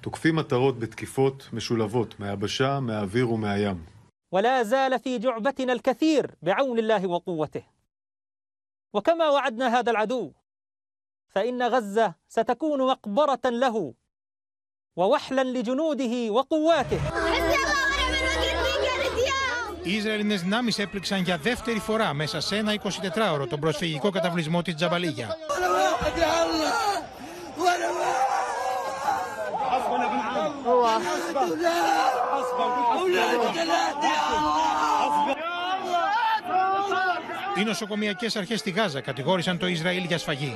[0.02, 3.86] תוקפים מטרות בתקיפות משולבות מהיבשה, מהאוויר ומהים.
[4.32, 7.64] ولا زال في جعبتنا الكثير بعون الله وقوته.
[8.94, 10.32] وكما وعدنا هذا العدو
[11.28, 13.94] فإن غزة ستكون مقبرة له
[14.96, 17.00] ووحلا لجنوده وقواته.
[19.84, 24.74] Οι Ισραηλινέ δυνάμει έπληξαν για δεύτερη φορά μέσα σε ένα 24ωρο τον προσφυγικό καταβλισμό τη
[24.74, 25.38] Τζαμπαλίγια.
[37.60, 40.54] Οι νοσοκομιακές αρχές στη Γάζα κατηγόρησαν το Ισραήλ για σφαγή.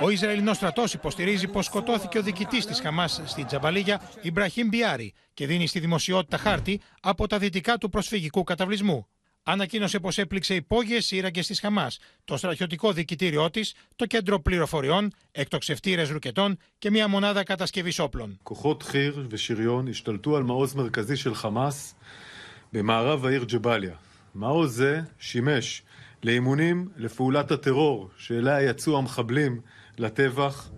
[0.00, 5.46] Ο Ισραηλινό στρατό υποστηρίζει πω σκοτώθηκε ο διοικητή τη Χαμά στην Τζαμπαλίγια, Ιμπραχήμ Μπιάρη, και
[5.46, 9.06] δίνει στη δημοσιότητα χάρτη από τα δυτικά του προσφυγικού καταβλισμού.
[9.42, 11.90] Ανακοίνωσε πω έπληξε υπόγειε σύραγγε τη Χαμά,
[12.24, 13.60] το στρατιωτικό διοικητήριό τη,
[13.96, 18.38] το κέντρο πληροφοριών, εκτοξευτήρε ρουκετών και μια μονάδα κατασκευή όπλων.
[18.42, 21.94] כוחות חי"ר ושריון השתלטו על מעוז מרכזי של חמאס
[22.72, 24.05] במערב העיר ג'באליה.
[24.36, 25.82] מעוז זה שימש
[26.22, 29.60] לאימונים לפעולת הטרור שאליה יצאו המחבלים
[29.98, 30.70] לטבח.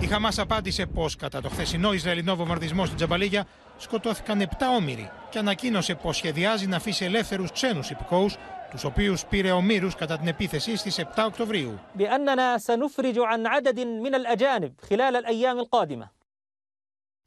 [0.00, 3.46] Η Χαμά απάντησε πω κατά το χθεσινό Ισραηλινό βομβαρδισμό στην Τζαμπαλίγια
[3.78, 4.46] σκοτώθηκαν 7
[4.76, 8.28] όμοιροι και ανακοίνωσε πω σχεδιάζει να αφήσει ελεύθερου ξένου υπηκόου,
[8.70, 11.78] του οποίου πήρε ομήρου κατά την επίθεση στι 7 Οκτωβρίου.
[11.94, 16.10] بأننا سنفرج عن عدد من الأجانب خلال الأيام القادمة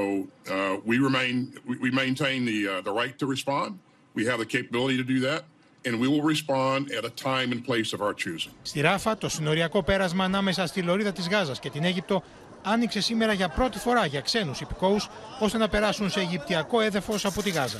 [0.54, 1.34] uh, we remain
[1.68, 3.70] we, we maintain the uh, the right to respond.
[4.18, 5.40] We have the capability to do that,
[5.86, 8.52] and we will respond at a time and place of our choosing.
[8.62, 12.22] Στη Ράφα, το συνοριακό πέρασμα ανάμεσα στη Λωρίδα της Γάζας και την Αίγυπτο
[12.62, 15.08] άνοιξε σήμερα για πρώτη φορά για ξένους υπηκόους
[15.40, 17.78] ώστε να περάσουν σε Αιγυπτιακό έδαφος από τη Γάζα.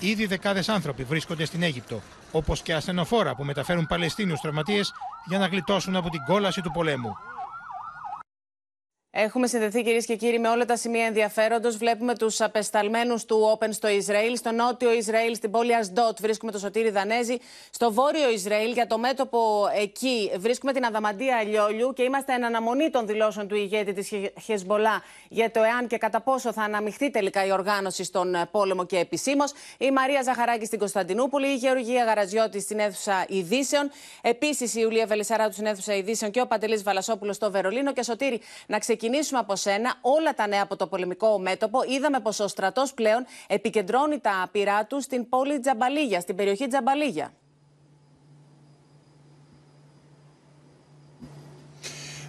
[0.00, 4.92] Ήδη δεκάδες άνθρωποι βρίσκονται στην Αίγυπτο, όπως και ασθενοφόρα που μεταφέρουν Παλαιστίνιους τραυματίες
[5.26, 7.16] για να γλιτώσουν από την κόλαση του πολέμου.
[9.10, 11.76] Έχουμε συνδεθεί κυρίες και κύριοι με όλα τα σημεία ενδιαφέροντος.
[11.76, 14.36] Βλέπουμε τους απεσταλμένους του Open στο Ισραήλ.
[14.36, 17.36] Στο νότιο Ισραήλ, στην πόλη Ασντότ, βρίσκουμε το Σωτήρι Δανέζη.
[17.70, 22.90] Στο βόρειο Ισραήλ, για το μέτωπο εκεί, βρίσκουμε την Αδαμαντία Αλιόλιου και είμαστε εν αναμονή
[22.90, 24.12] των δηλώσεων του ηγέτη της
[24.44, 28.98] Χεσμολά για το εάν και κατά πόσο θα αναμειχθεί τελικά η οργάνωση στον πόλεμο και
[28.98, 29.52] επισήμως.
[29.78, 33.90] Η Μαρία Ζαχαράκη στην Κωνσταντινούπολη, η Γεωργία Γαραζιώτη στην αίθουσα Ειδήσεων.
[34.20, 37.92] Επίσης η Ιουλία Βελισσαράτου στην αίθουσα Ειδήσεων και ο Παντελής Βαλασόπουλος στο Βερολίνο.
[37.92, 41.82] Και Σωτήρι, να ξεκινήσουμε από σένα όλα τα νέα από το πολεμικό μέτωπο.
[41.88, 47.32] Είδαμε πως ο στρατός πλέον επικεντρώνει τα πυρά του στην πόλη Τζαμπαλίγια, στην περιοχή Τζαμπαλίγια.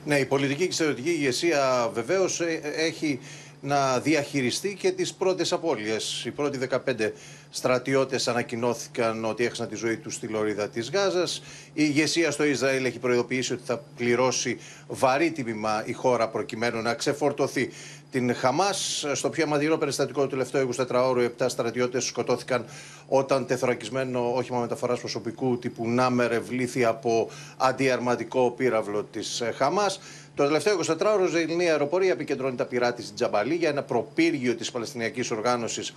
[0.06, 2.42] Ναι, η πολιτική και στρατιωτική ηγεσία βεβαίως
[2.76, 3.20] έχει
[3.62, 6.24] να διαχειριστεί και τις πρώτες απώλειες.
[6.26, 7.14] Οι πρώτοι 15
[7.50, 11.42] στρατιώτες ανακοινώθηκαν ότι έχασαν τη ζωή τους στη λωρίδα της Γάζας.
[11.66, 16.94] Η ηγεσία στο Ισραήλ έχει προειδοποιήσει ότι θα πληρώσει βαρύ τίμημα η χώρα προκειμένου να
[16.94, 17.70] ξεφορτωθεί
[18.12, 19.06] την Χαμάς.
[19.14, 22.66] Στο πιο αιματηρό περιστατικό του τελευταίου 24 ώρου, 7 στρατιώτες σκοτώθηκαν
[23.08, 30.00] όταν τεθωρακισμένο όχημα μεταφοράς προσωπικού τύπου Νάμερ ευλήθη από αντιαρματικό πύραυλο της Χαμάς.
[30.40, 34.56] Το τελευταίο 24 ώρο, η Ισραηλινή αεροπορία επικεντρώνει τα πειρά της Τζαμπαλή για ένα προπύργιο
[34.56, 35.94] της Παλαιστινιακής Οργάνωσης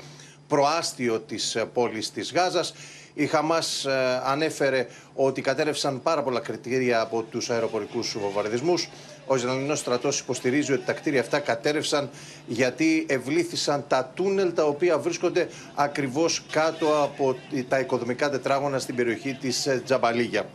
[0.48, 2.74] προάστιο της πόλης της Γάζας.
[3.14, 8.88] Η Χαμάς ε, ανέφερε ότι κατέρευσαν πάρα πολλά κριτήρια από τους αεροπορικούς βομβαρδισμούς.
[9.26, 12.10] Ο Ισραηλινός στρατός υποστηρίζει ότι τα κτίρια αυτά κατέρευσαν
[12.46, 17.36] γιατί ευλήθησαν τα τούνελ τα οποία βρίσκονται ακριβώς κάτω από
[17.68, 20.46] τα οικοδομικά τετράγωνα στην περιοχή της ε, Τζαμπαλίγια.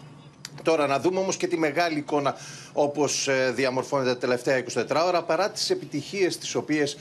[0.64, 2.36] Τώρα να δούμε όμως και τη μεγάλη εικόνα
[2.74, 6.98] όπως ε, διαμορφώνεται τα τελευταία 24 ώρα παρά τις επιτυχίες τις οποίες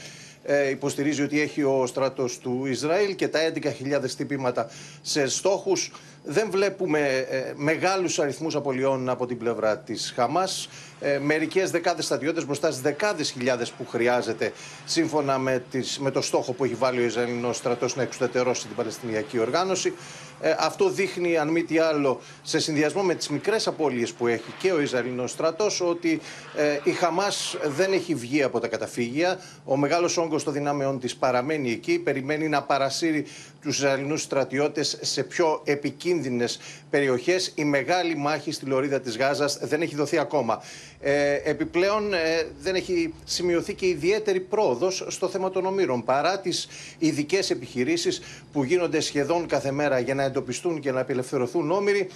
[0.48, 4.70] ε, υποστηρίζει ότι έχει ο στρατός του Ισραήλ και τα 11.000 τυπήματα
[5.02, 5.92] σε στόχους.
[6.24, 10.68] Δεν βλέπουμε ε, μεγάλους αριθμούς απολειών από την πλευρά της Χαμάς.
[11.00, 14.52] Ε, μερικές δεκάδες στρατιώτες μπροστά στις δεκάδες χιλιάδες που χρειάζεται
[14.84, 18.76] σύμφωνα με, τις, με το στόχο που έχει βάλει ο Ισραηλινός στρατός να εξουδετερώσει την
[18.76, 19.94] Παλαιστινιακή οργάνωση.
[20.40, 24.54] Ε, αυτό δείχνει, αν μη τι άλλο, σε συνδυασμό με τις μικρές απώλειες που έχει
[24.58, 26.20] και ο Ισραηλινός στρατός, ότι
[26.56, 29.40] ε, η Χαμάς δεν έχει βγει από τα καταφύγια.
[29.64, 33.26] Ο μεγάλος όγκος των δυνάμεων της παραμένει εκεί, περιμένει να παρασύρει
[33.60, 36.58] τους Ισραηλινούς στρατιώτες σε πιο επικίνδυνες
[36.90, 37.52] περιοχές.
[37.54, 40.62] Η μεγάλη μάχη στη λωρίδα της Γάζας δεν έχει δοθεί ακόμα.
[41.00, 42.18] Ε, επιπλέον ε,
[42.60, 48.20] δεν έχει σημειωθεί και ιδιαίτερη πρόοδος στο θέμα των ομήρων παρά τις ειδικές επιχειρήσεις
[48.52, 52.08] που γίνονται σχεδόν κάθε μέρα για να εντοπιστούν και να απελευθερωθούν όμοιροι.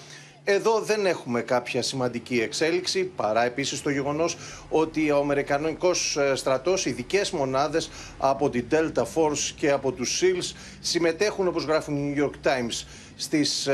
[0.44, 4.36] Εδώ δεν έχουμε κάποια σημαντική εξέλιξη, παρά επίσης το γεγονός
[4.68, 10.56] ότι ο Αμερικανικός ε, στρατός, ειδικές μονάδες από την Delta Force και από τους SEALs
[10.80, 13.68] συμμετέχουν, όπως γράφουν οι New York Times, στις,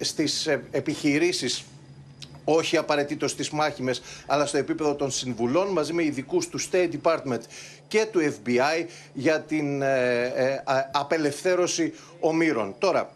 [0.00, 1.64] στις επιχειρήσεις
[2.44, 7.40] όχι απαραίτητος στις μάχημες, αλλά στο επίπεδο των συμβουλών, μαζί με ειδικούς του State Department
[7.88, 12.74] και του FBI για την ε, ε, απελευθέρωση ομήρων.
[12.78, 13.10] Τώρα,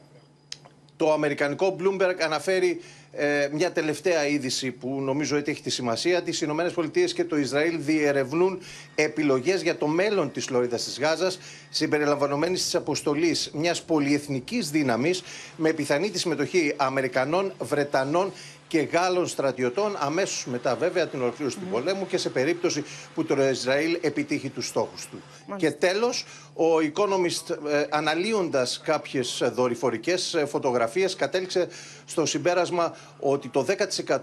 [0.96, 2.80] το αμερικανικό Bloomberg αναφέρει
[3.12, 6.22] ε, μια τελευταία είδηση που νομίζω ότι έχει τη σημασία.
[6.22, 8.58] Τις Ηνωμένες Πολιτείες και το Ισραήλ διερευνούν
[8.94, 11.38] επιλογές για το μέλλον της Λωρίδας της Γάζας,
[11.70, 15.22] συμπεριλαμβανομένης της αποστολής μιας πολυεθνικής δύναμης
[15.56, 18.32] με πιθανή τη συμμετοχή Αμερικανών, Βρετανών
[18.68, 23.48] και Γάλλων στρατιωτών αμέσως μετά βέβαια την ολοκλήρωση του πολέμου και σε περίπτωση που το
[23.48, 25.22] Ισραήλ επιτύχει τους στόχους του.
[25.56, 31.68] Και τέλος, ο Economist ε, αναλύοντας κάποιες δορυφορικές ε, φωτογραφίες κατέληξε
[32.04, 33.66] στο συμπέρασμα ότι το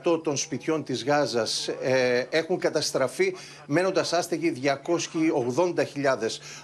[0.04, 5.84] 10% των σπιτιών της Γάζας ε, έχουν καταστραφεί μένοντας άστεγοι 280.000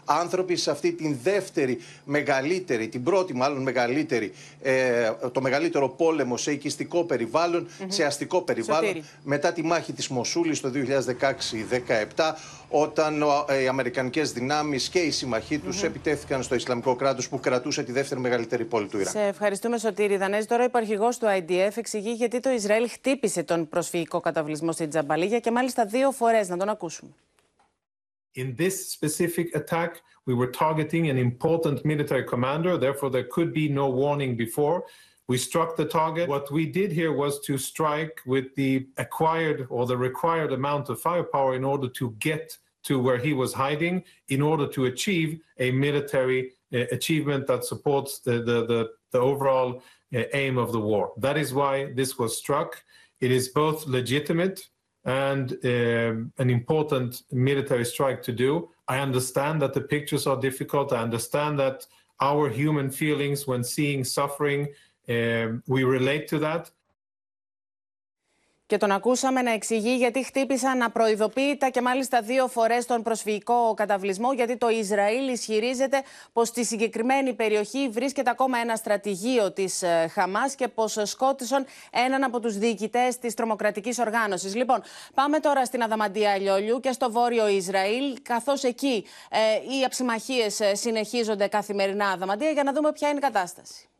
[0.05, 4.33] άνθρωποι σε αυτή την δεύτερη μεγαλύτερη, την πρώτη μάλλον μεγαλύτερη,
[5.31, 10.71] το μεγαλύτερο πόλεμο σε οικιστικό περιβάλλον, σε αστικό περιβάλλον μετά τη μάχη της Μοσούλης το
[12.15, 12.33] 2016-17
[12.69, 13.23] όταν
[13.63, 15.85] οι Αμερικανικές δυνάμεις και οι συμμαχοί τους mm-hmm.
[15.85, 19.11] επιτέθηκαν στο Ισλαμικό κράτος που κρατούσε τη δεύτερη μεγαλύτερη πόλη του Ιράκ.
[19.11, 20.47] Σε ευχαριστούμε, Σωτήρη Δανέζη.
[20.47, 25.39] Τώρα, ο υπαρχηγός του IDF εξηγεί γιατί το Ισραήλ χτύπησε τον προσφυγικό καταβλισμό στην Τζαμπαλίγια
[25.39, 26.49] και μάλιστα δύο φορές.
[26.49, 27.11] Να τον ακούσουμε.
[28.35, 29.91] In this specific attack,
[30.25, 34.83] we were targeting an important military commander, therefore, there could be no warning before.
[35.31, 36.27] We struck the target.
[36.27, 40.99] What we did here was to strike with the acquired or the required amount of
[40.99, 45.71] firepower in order to get to where he was hiding in order to achieve a
[45.71, 49.81] military uh, achievement that supports the, the, the, the overall
[50.13, 51.13] uh, aim of the war.
[51.15, 52.83] That is why this was struck.
[53.21, 54.59] It is both legitimate
[55.05, 58.69] and um, an important military strike to do.
[58.89, 60.91] I understand that the pictures are difficult.
[60.91, 61.87] I understand that
[62.19, 64.67] our human feelings when seeing suffering,
[65.07, 66.63] we relate to that.
[68.71, 74.33] Και τον ακούσαμε να εξηγεί γιατί χτύπησαν απροειδοποίητα και μάλιστα δύο φορές τον προσφυγικό καταβλισμό.
[74.33, 76.01] Γιατί το Ισραήλ ισχυρίζεται
[76.33, 82.23] πως στη συγκεκριμένη περιοχή βρίσκεται ακόμα ένα στρατηγείο της ε, Χαμάς και πως σκότωσαν έναν
[82.23, 84.55] από τους διοικητές της τρομοκρατικής οργάνωσης.
[84.55, 84.81] Λοιπόν,
[85.13, 90.75] πάμε τώρα στην Αδαμαντία Λιόλιου και στο βόρειο Ισραήλ, καθώς εκεί ε, οι αψημαχίες ε,
[90.75, 93.90] συνεχίζονται καθημερινά Αδαμαντία, για να δούμε ποια είναι η κατάσταση.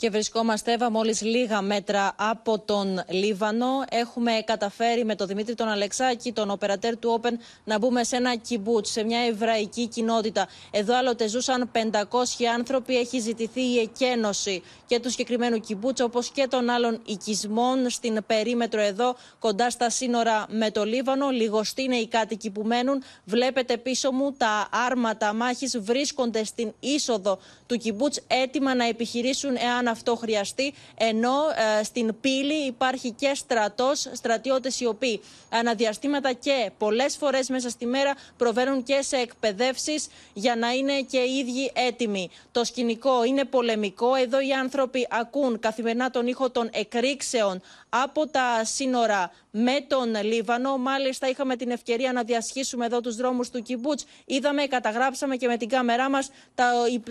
[0.00, 3.66] Και βρισκόμαστε, Εύα, μόλις λίγα μέτρα από τον Λίβανο.
[3.90, 7.32] Έχουμε καταφέρει με τον Δημήτρη τον Αλεξάκη, τον οπερατέρ του Open,
[7.64, 10.48] να μπούμε σε ένα κυμπούτ, σε μια εβραϊκή κοινότητα.
[10.70, 12.96] Εδώ άλλοτε ζούσαν 500 άνθρωποι.
[12.98, 18.80] Έχει ζητηθεί η εκένωση και του συγκεκριμένου κυμπούτ, όπως και των άλλων οικισμών στην περίμετρο
[18.80, 21.28] εδώ, κοντά στα σύνορα με το Λίβανο.
[21.30, 23.02] Λιγοστοί είναι οι κάτοικοι που μένουν.
[23.24, 29.86] Βλέπετε πίσω μου τα άρματα μάχης βρίσκονται στην είσοδο του κυμπούτ, έτοιμα να επιχειρήσουν εάν
[29.90, 31.34] αυτό χρειαστεί, ενώ
[31.78, 35.20] ε, στην πύλη υπάρχει και στρατός, στρατιώτες οι οποίοι
[35.50, 41.18] αναδιαστήματα και πολλές φορές μέσα στη μέρα προβαίνουν και σε εκπαιδεύσεις για να είναι και
[41.18, 42.30] οι ίδιοι έτοιμοι.
[42.52, 48.64] Το σκηνικό είναι πολεμικό, εδώ οι άνθρωποι ακούν καθημερινά τον ήχο των εκρήξεων από τα
[48.64, 50.76] σύνορα με τον Λίβανο.
[50.78, 54.04] Μάλιστα, είχαμε την ευκαιρία να διασχίσουμε εδώ τους δρόμους του Κιμπούτς.
[54.24, 56.30] Είδαμε, καταγράψαμε και με την κάμερά μας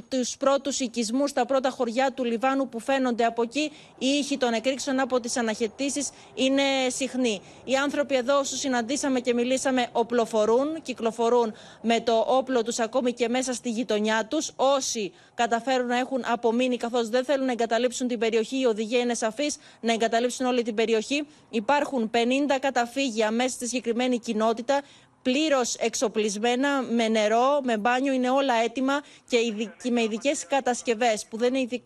[0.09, 3.71] τους πρώτους οικισμούς, τα πρώτα χωριά του Λιβάνου που φαίνονται από εκεί.
[3.97, 7.41] Οι ήχοι των εκρήξεων από τις αναχαιτήσεις είναι συχνοί.
[7.63, 13.29] Οι άνθρωποι εδώ, όσου συναντήσαμε και μιλήσαμε, οπλοφορούν, κυκλοφορούν με το όπλο τους ακόμη και
[13.29, 14.51] μέσα στη γειτονιά τους.
[14.55, 19.13] Όσοι καταφέρουν να έχουν απομείνει καθώς δεν θέλουν να εγκαταλείψουν την περιοχή, η οδηγία είναι
[19.13, 21.27] σαφής να εγκαταλείψουν όλη την περιοχή.
[21.49, 24.81] Υπάρχουν 50 καταφύγια μέσα στη συγκεκριμένη κοινότητα
[25.27, 29.37] πλήρως εξοπλισμένα με νερό, με μπάνιο, είναι όλα έτοιμα και
[29.91, 31.81] με ειδικές κατασκευές που, δεν είναι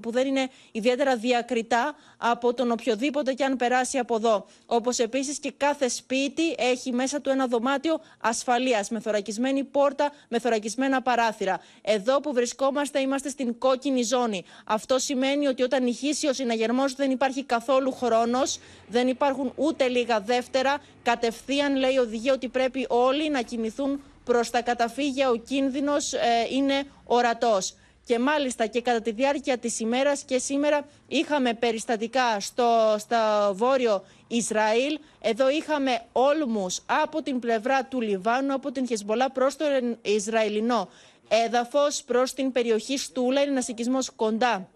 [0.00, 4.46] που δεν είναι ιδιαίτερα διακριτά από τον οποιοδήποτε και αν περάσει από εδώ.
[4.66, 10.38] Όπως επίσης και κάθε σπίτι έχει μέσα του ένα δωμάτιο ασφαλείας με θωρακισμένη πόρτα, με
[10.38, 11.60] θωρακισμένα παράθυρα.
[11.82, 14.44] Εδώ που βρισκόμαστε είμαστε στην κόκκινη ζώνη.
[14.64, 20.20] Αυτό σημαίνει ότι όταν ηχήσει ο συναγερμός δεν υπάρχει καθόλου χρόνος, δεν υπάρχουν ούτε λίγα
[20.20, 20.78] δεύτερα.
[21.02, 25.30] Κατευθείαν λέει η οδηγία ότι πρέπει όλοι να κινηθούν προς τα καταφύγια.
[25.30, 26.18] Ο κίνδυνος ε,
[26.50, 27.74] είναι ορατός.
[28.04, 33.16] Και μάλιστα και κατά τη διάρκεια της ημέρας και σήμερα είχαμε περιστατικά στο, στο
[33.52, 34.98] βόρειο Ισραήλ.
[35.20, 39.64] Εδώ είχαμε όλμους από την πλευρά του Λιβάνου, από την Χεσμολά προς το
[40.02, 40.88] Ισραηλινό
[41.28, 43.40] έδαφος, προς την περιοχή Στούλα.
[43.40, 44.68] Είναι ένας οικισμός κοντά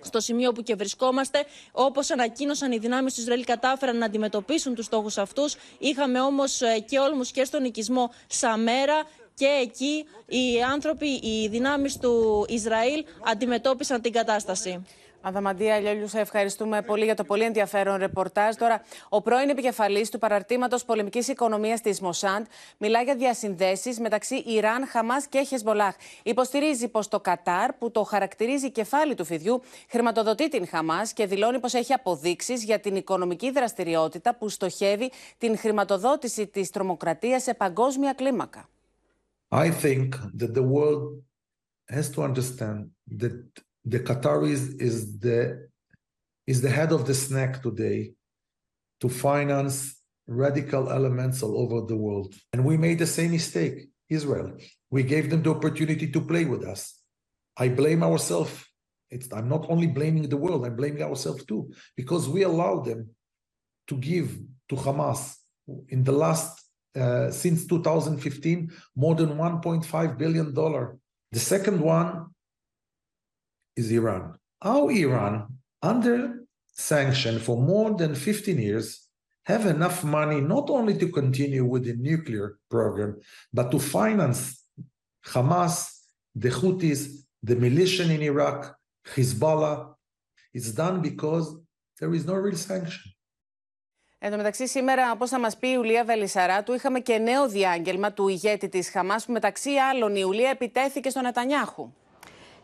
[0.00, 1.44] στο σημείο που και βρισκόμαστε.
[1.72, 5.56] Όπως ανακοίνωσαν οι δυνάμεις του Ισραήλ, κατάφεραν να αντιμετωπίσουν τους στόχους αυτούς.
[5.78, 9.02] Είχαμε όμως ε, και όλμους και στον οικισμό Σαμέρα
[9.34, 14.84] και εκεί οι άνθρωποι, οι δυνάμεις του Ισραήλ αντιμετώπισαν την κατάσταση.
[15.26, 18.54] Αδαμαντία Λιόλιου, σε ευχαριστούμε πολύ για το πολύ ενδιαφέρον ρεπορτάζ.
[18.54, 22.46] Τώρα, ο πρώην επικεφαλής του παραρτήματος πολεμικής οικονομίας της Μοσάντ
[22.78, 25.94] μιλά για διασυνδέσεις μεταξύ Ιράν, Χαμάς και Χεσμολάχ.
[26.22, 31.58] Υποστηρίζει πως το Κατάρ, που το χαρακτηρίζει κεφάλι του φιδιού, χρηματοδοτεί την Χαμάς και δηλώνει
[31.58, 38.12] πως έχει αποδείξεις για την οικονομική δραστηριότητα που στοχεύει την χρηματοδότηση της τρομοκρατίας σε παγκόσμια
[38.12, 38.68] κλίμακα.
[39.50, 40.08] I think
[40.40, 41.22] that the world
[41.96, 45.68] has to understand that the Qataris is the
[46.46, 48.12] is the head of the snack today
[49.00, 52.34] to finance radical elements all over the world.
[52.52, 54.52] And we made the same mistake, Israel.
[54.90, 56.98] We gave them the opportunity to play with us.
[57.56, 58.64] I blame ourselves.
[59.32, 63.10] I'm not only blaming the world, I'm blaming ourselves too, because we allowed them
[63.86, 65.36] to give to Hamas
[65.88, 66.60] in the last,
[66.96, 70.52] uh, since 2015, more than $1.5 billion.
[70.52, 72.33] The second one
[73.75, 74.23] is Iran.
[74.61, 75.33] How Iran,
[75.81, 76.17] under
[76.71, 79.09] sanction for more than 15 years,
[79.45, 83.11] have enough money not only to continue with the nuclear program,
[83.53, 84.41] but to finance
[85.25, 85.73] Hamas,
[86.35, 87.01] the Houthis,
[87.43, 88.75] the militia in Iraq,
[89.13, 89.93] Hezbollah.
[90.53, 91.45] It's done because
[91.99, 93.11] there is no real sanction.
[94.21, 98.13] Εν τω μεταξύ, σήμερα, όπω θα μα πει η Ιουλία Βελισσαράτου, είχαμε και νέο διάγγελμα
[98.13, 101.93] του ηγέτη τη Χαμά, που μεταξύ άλλων η Ιουλία επιτέθηκε στον Νετανιάχου.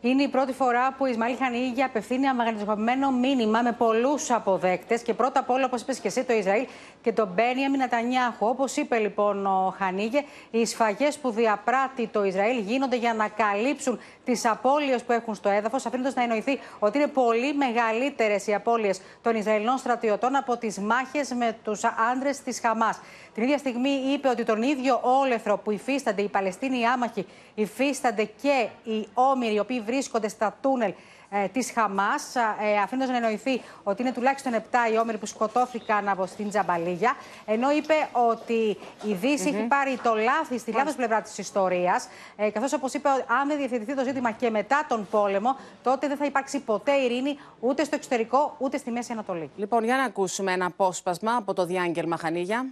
[0.03, 5.01] Είναι η πρώτη φορά που η Ισμαήλ Χανίγια απευθύνει αμαγνητισμένο μήνυμα με πολλούς αποδέκτες.
[5.01, 6.67] Και πρώτα απ' όλα, όπως είπες και εσύ, το Ισραήλ
[7.01, 8.47] και τον Μπένιαμιν Νατανιάχου.
[8.47, 13.99] Όπως είπε λοιπόν ο Χανίγε, οι σφαγές που διαπράττει το Ισραήλ γίνονται για να καλύψουν
[14.23, 19.01] τις απώλειες που έχουν στο έδαφος, αφήνοντας να εννοηθεί ότι είναι πολύ μεγαλύτερες οι απώλειες
[19.21, 22.99] των Ισραηλινών στρατιωτών από τις μάχες με τους άντρε της Χαμάς.
[23.33, 28.67] Την ίδια στιγμή είπε ότι τον ίδιο όλεθρο που υφίστανται οι Παλαιστίνοι άμαχοι, υφίστανται και
[28.83, 30.93] οι όμοιροι οι οποίοι βρίσκονται στα τούνελ
[31.33, 34.57] ε, της Χαμάς, ε, αφήνοντας να εννοηθεί ότι είναι τουλάχιστον 7
[34.93, 37.15] οι όμοιροι που σκοτώθηκαν από στην Τζαμπαλίγια,
[37.45, 42.49] ενώ είπε ότι η Δύση έχει πάρει το λάθη στη λάθος πλευρά της ιστορίας, ε,
[42.49, 46.25] καθώς όπως είπε, αν δεν διευθυνθεί το ζήτημα και μετά τον πόλεμο, τότε δεν θα
[46.25, 49.49] υπάρξει ποτέ ειρήνη ούτε στο εξωτερικό, ούτε στη Μέση Ανατολή.
[49.55, 52.65] Λοιπόν, για να ακούσουμε ένα απόσπασμα από το διάγγελμα Χανίγια.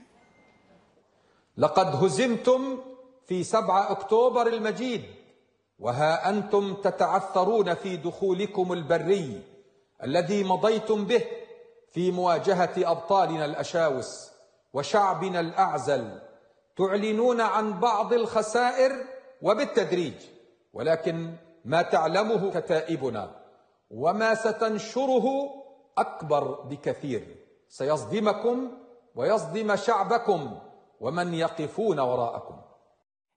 [1.60, 2.78] لقد هزمتم
[3.28, 5.04] في 7 أكتوبر المجيد
[5.80, 9.42] وها أنتم تتعثرون في دخولكم البري
[10.04, 11.24] الذي مضيتم به
[11.92, 14.32] في مواجهة أبطالنا الأشاوس
[14.74, 16.20] وشعبنا الأعزل
[16.78, 18.92] تعلنون عن بعض الخسائر
[19.42, 20.14] وبالتدريج
[20.74, 21.34] ولكن
[21.66, 23.36] ما تعلمه كتائبنا
[23.92, 25.26] وما ستنشره
[25.98, 27.36] أكبر بكثير
[27.70, 28.72] سيصدمكم
[29.16, 30.60] ويصدم شعبكم.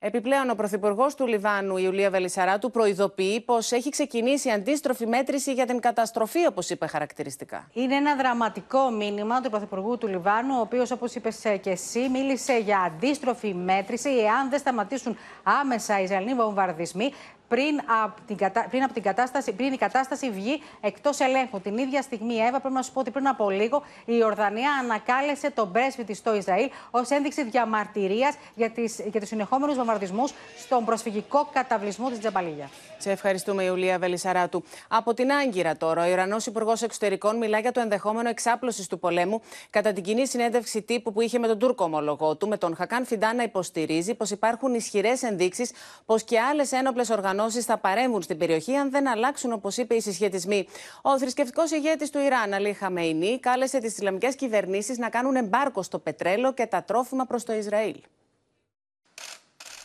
[0.04, 5.66] Επιπλέον, ο Πρωθυπουργός του Λιβάνου, η Ιουλία Βελισσαράτου, προειδοποιεί πως έχει ξεκινήσει αντίστροφη μέτρηση για
[5.66, 7.68] την καταστροφή, όπως είπε χαρακτηριστικά.
[7.72, 12.58] Είναι ένα δραματικό μήνυμα του Πρωθυπουργού του Λιβάνου, ο οποίος, όπως είπες και εσύ, μίλησε
[12.58, 17.12] για αντίστροφη μέτρηση εάν δεν σταματήσουν άμεσα οι Ισραηλοί βομβαρδισμοί
[17.52, 18.66] πριν από, την κατα...
[18.70, 21.60] πριν από την κατάσταση, πριν η κατάσταση βγει εκτός ελέγχου.
[21.60, 25.50] Την ίδια στιγμή, Εύα, πρέπει να σου πω ότι πριν από λίγο η Ορδανία ανακάλεσε
[25.50, 29.00] τον πρέσβη της στο Ισραήλ ως ένδειξη διαμαρτυρίας για, τις...
[29.10, 32.70] για τους συνεχόμενους βομβαρδισμούς στον προσφυγικό καταβλισμό της Τζαμπαλίγια.
[32.98, 34.64] Σε ευχαριστούμε, Ιουλία Βελισσαράτου.
[34.88, 39.40] Από την Άγκυρα τώρα, ο Ιρανός Υπουργός Εξωτερικών μιλά για το ενδεχόμενο εξάπλωσης του πολέμου
[39.70, 43.06] κατά την κοινή συνέντευξη τύπου που είχε με τον Τούρκο ομολογό του, με τον Χακάν
[43.06, 45.72] Φιντά να υποστηρίζει πως υπάρχουν ισχυρές ενδείξεις
[46.06, 50.00] πως και άλλες ένοπλες οργανώσεις θα παρέμβουν στην περιοχή αν δεν αλλάξουν, όπως είπε, οι
[50.00, 50.66] συσχετισμοί.
[51.02, 55.98] Ο θρησκευτικός ηγέτης του Ιράν, Αλή Χαμεϊνή, κάλεσε τις Ισλαμικές κυβερνήσεις να κάνουν εμπάρκο στο
[55.98, 57.96] πετρέλαιο και τα τρόφιμα προς το Ισραήλ.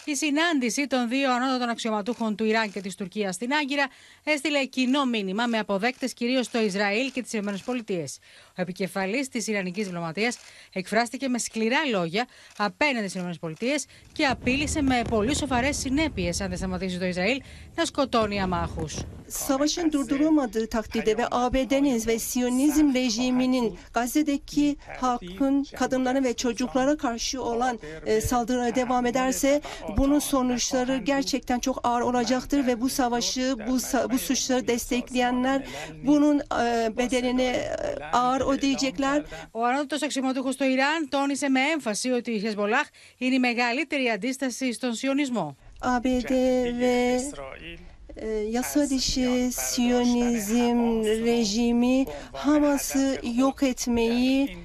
[0.09, 3.87] Η συνάντηση των δύο ανώτατων αξιωματούχων του Ιράν και της Τουρκίας στην Άγκυρα
[4.23, 7.53] έστειλε κοινό μήνυμα με αποδέκτες κυρίως το Ισραήλ και τις ΗΠΑ.
[8.56, 10.32] Ο επικεφαλή τη Ιρανική διπλωματία
[10.72, 12.26] εκφράστηκε με σκληρά λόγια
[12.56, 13.56] απέναντι στι ΗΠΑ
[14.12, 17.42] και απείλησε με πολύ σοβαρέ συνέπειε αν δεν σταματήσει το Ισραήλ
[17.74, 18.86] να σκοτώνει αμάχου.
[19.32, 27.78] savaşın durdurulmadığı takdirde ve ABD'nin ve Siyonizm rejiminin Gazze'deki halkın, kadınlara ve çocuklara karşı olan
[28.06, 29.60] e, saldırılara devam ederse
[29.96, 33.78] bunun sonuçları gerçekten çok ağır olacaktır ve bu savaşı, bu,
[34.12, 35.66] bu suçları destekleyenler
[36.04, 39.23] bunun e, bedelini e, ağır ödeyecekler.
[39.51, 44.73] Ο ανώτατο αξιωματούχο στο Ιράν τόνισε με έμφαση ότι η Χεσμολάχ είναι η μεγαλύτερη αντίσταση
[44.73, 45.55] στον Σιωνισμό.
[45.81, 46.31] ABD
[46.79, 47.21] ve
[48.15, 54.57] e, yasa dışı Siyonizm rejimi Hamas'ı yok etmeyi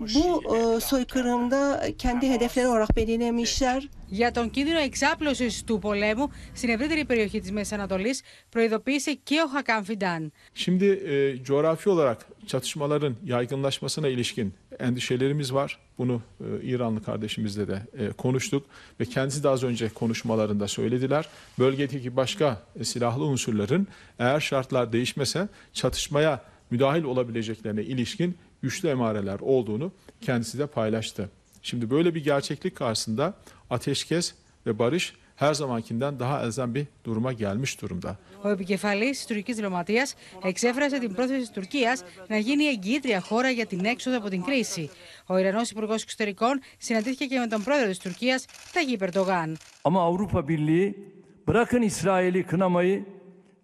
[0.00, 3.88] bu e, soykırımda kendi hedefleri olarak belirlemişler.
[4.12, 8.14] Για τον kínδυνο εξάπλωση του πολέμου στην ευρύτερη περιοχή τη Μέση Ανατολή,
[8.50, 10.32] προειδοποίησε και ο Χακάν Φιντάν.
[10.54, 15.78] Şimdi e, coğrafi olarak çatışmaların yaygınlaşmasına ilişkin endişelerimiz var.
[15.98, 18.66] Bunu e, İranlı kardeşimizle de e, konuştuk
[19.00, 21.28] ve kendisi de az önce konuşmalarında söylediler.
[21.58, 23.86] Bölgedeki başka e, silahlı unsurların
[24.18, 31.30] eğer şartlar değişmese çatışmaya müdahil olabileceklerine ilişkin güçlü emareler olduğunu kendisi de paylaştı.
[31.62, 33.34] Şimdi böyle bir gerçeklik karşısında
[33.70, 34.34] ateşkes
[34.66, 38.18] ve barış her zamankinden daha elzem bir duruma gelmiş durumda.
[38.44, 40.06] Ο επικεφαλή τη τουρκική διπλωματία
[40.42, 41.96] εξέφρασε την πρόθεση τη Τουρκία
[42.28, 44.90] να γίνει εγγύητρια χώρα για την έξοδο από την κρίση.
[45.26, 48.40] Ο Ιρανό Υπουργό Εξωτερικών συναντήθηκε και με τον πρόεδρο τη Τουρκία,
[48.72, 49.56] Ταγί Περντογάν.
[49.84, 51.12] Ama Avrupa Birliği
[51.48, 53.04] bırakın İsrail'i kınamayı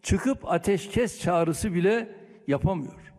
[0.03, 2.09] çıkıp ateşkes çağrısı bile
[2.47, 3.10] yapamıyor.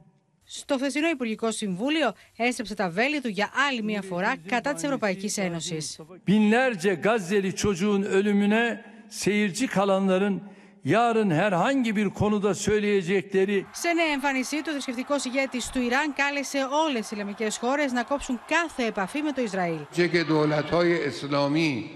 [0.51, 5.37] Στο χθεσινό Υπουργικό Συμβούλιο έστρεψε τα βέλη του για άλλη μια φορά κατά της Ευρωπαϊκής
[5.37, 5.99] Ένωσης.
[6.27, 10.41] Binlerce Gazze'li çocuğun ölümüne seyirci kalanların
[10.85, 16.57] yarın herhangi bir konuda söyleyecekleri Σε νέα εμφάνισή του, ο θρησκευτικό ηγέτη του Ιράν κάλεσε
[16.85, 19.79] όλε τι Ισλαμικέ χώρε να κόψουν κάθε επαφή με το Ισραήλ.
[19.91, 21.89] چه که دولت‌های اسلامی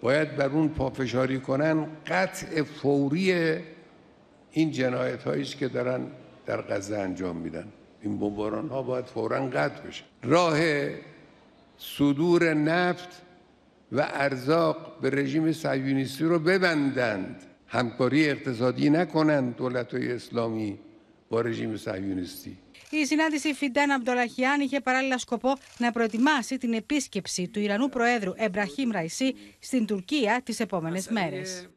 [0.00, 3.34] باید بر اون پافشاری کنن قطع فوری
[4.50, 6.02] این جنایت است که دارن
[6.46, 7.68] در غزه انجام میدن
[8.04, 10.58] این بمباران ها باید فورا قطع بشه راه
[11.78, 13.22] صدور نفت
[13.92, 20.78] و ارزاق به رژیم صهیونیستی رو ببندند همکاری اقتصادی نکنند دولت های اسلامی
[21.28, 22.58] با رژیم صهیونیستی
[22.92, 28.90] Η συνάντηση Φιντάν Αμπτολαχιάν είχε παράλληλα σκοπό να προετοιμάσει την επίσκεψη του Ιρανού Προέδρου Εμπραχήμ
[28.90, 31.68] Ραϊσί στην Τουρκία τις επόμενες μέρες.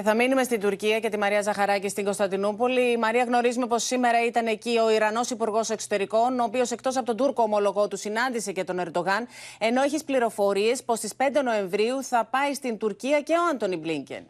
[0.00, 2.92] Και θα μείνουμε στην Τουρκία και τη Μαρία Ζαχαράκη στην Κωνσταντινούπολη.
[2.92, 7.06] Η Μαρία, γνωρίζουμε πως σήμερα ήταν εκεί ο Ιρανός Υπουργός Εξωτερικών, ο οποίος εκτός από
[7.06, 9.26] τον Τούρκο ομολογό του συνάντησε και τον Ερντογάν,
[9.58, 14.26] ενώ έχεις πληροφορίες πως στις 5 Νοεμβρίου θα πάει στην Τουρκία και ο Άντωνι Μπλίνκεν.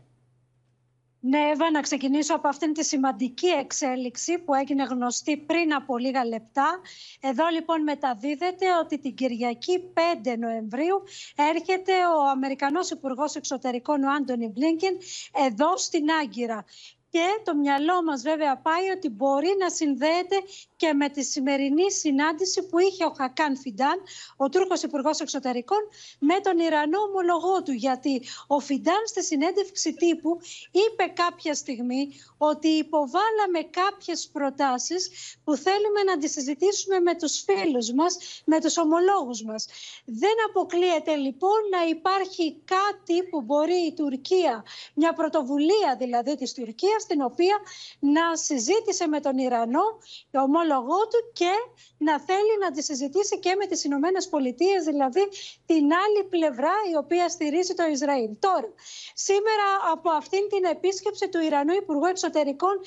[1.23, 6.25] Ναι, Εύα, να ξεκινήσω από αυτήν τη σημαντική εξέλιξη που έγινε γνωστή πριν από λίγα
[6.25, 6.81] λεπτά.
[7.21, 11.03] Εδώ λοιπόν μεταδίδεται ότι την Κυριακή 5 Νοεμβρίου
[11.37, 14.99] έρχεται ο Αμερικανός Υπουργός Εξωτερικών ο Άντωνι Μπλίνκεν
[15.47, 16.65] εδώ στην Άγκυρα.
[17.11, 20.37] Και το μυαλό μας βέβαια πάει ότι μπορεί να συνδέεται
[20.81, 23.99] και με τη σημερινή συνάντηση που είχε ο Χακάν Φιντάν,
[24.37, 25.79] ο Τούρκος Υπουργός Εξωτερικών,
[26.19, 27.73] με τον Ιρανό ομολογό του.
[27.73, 30.39] Γιατί ο Φιντάν στη συνέντευξη τύπου
[30.71, 32.03] είπε κάποια στιγμή
[32.39, 35.11] ότι υποβάλαμε κάποιες προτάσεις
[35.45, 39.67] που θέλουμε να τις συζητήσουμε με τους φίλους μας, με τους ομολόγους μας.
[40.05, 44.65] Δεν αποκλείεται λοιπόν να υπάρχει κάτι που μπορεί η Τουρκία,
[44.95, 47.57] μια πρωτοβουλία δηλαδή της Τουρκίας, την οποία
[47.99, 49.85] να συζήτησε με τον Ιρανό,
[50.31, 50.41] το
[50.71, 51.53] ομόλογό του και
[51.99, 55.29] να θέλει να τη συζητήσει και με τις Ηνωμένες Πολιτείες, δηλαδή
[55.67, 58.31] την άλλη πλευρά η οποία στηρίζει το Ισραήλ.
[58.39, 58.75] Τώρα,
[59.15, 62.81] σήμερα από αυτήν την επίσκεψη του Ιρανού Υπουργού Εξωτερικών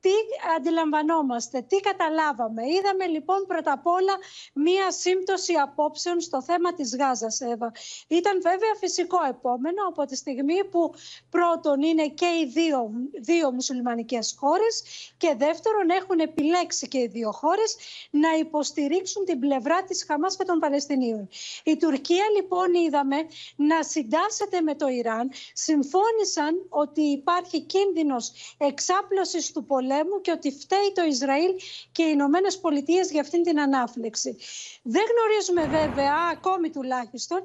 [0.00, 0.10] τι
[0.56, 2.62] αντιλαμβανόμαστε, τι καταλάβαμε.
[2.66, 4.14] Είδαμε λοιπόν πρώτα απ' όλα
[4.52, 7.72] μία σύμπτωση απόψεων στο θέμα της Γάζας, Εύα.
[8.08, 10.92] Ήταν βέβαια φυσικό επόμενο από τη στιγμή που
[11.30, 12.90] πρώτον είναι και οι δύο,
[13.20, 14.82] δύο μουσουλμανικές χώρες
[15.16, 17.76] και δεύτερον έχουν επιλέξει και οι δύο χώρες
[18.10, 21.28] να υποστηρίξουν την πλευρά της Χαμάς και των Παλαιστινίων.
[21.64, 23.16] Η Τουρκία λοιπόν είδαμε
[23.56, 30.50] να συντάσσεται με το Ιράν, συμφώνησαν ότι υπάρχει κίνδυνος εξάπλωσης του πολέμου πολέμου και ότι
[30.50, 31.52] φταίει το Ισραήλ
[31.92, 34.36] και οι Ηνωμένες Πολιτείες για αυτήν την ανάφλεξη.
[34.82, 37.38] Δεν γνωρίζουμε βέβαια, ακόμη τουλάχιστον,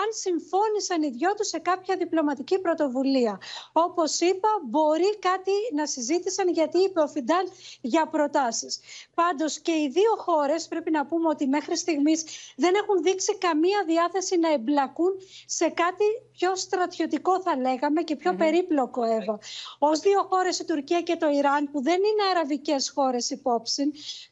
[0.00, 3.40] αν συμφώνησαν οι δυο τους σε κάποια διπλωματική πρωτοβουλία.
[3.72, 7.44] Όπως είπα, μπορεί κάτι να συζήτησαν γιατί είπε ο Φιντάν
[7.80, 8.80] για προτάσεις.
[9.14, 12.24] Πάντως και οι δύο χώρες πρέπει να πούμε ότι μέχρι στιγμής
[12.56, 15.12] δεν έχουν δείξει καμία διάθεση να εμπλακούν
[15.46, 19.38] σε κάτι πιο στρατιωτικό θα λέγαμε και πιο περίπλοκο Εύα.
[19.78, 23.82] Ως δύο χώρες η Τουρκία και το Ιράν που δεν είναι αραβικές χώρες υπόψη,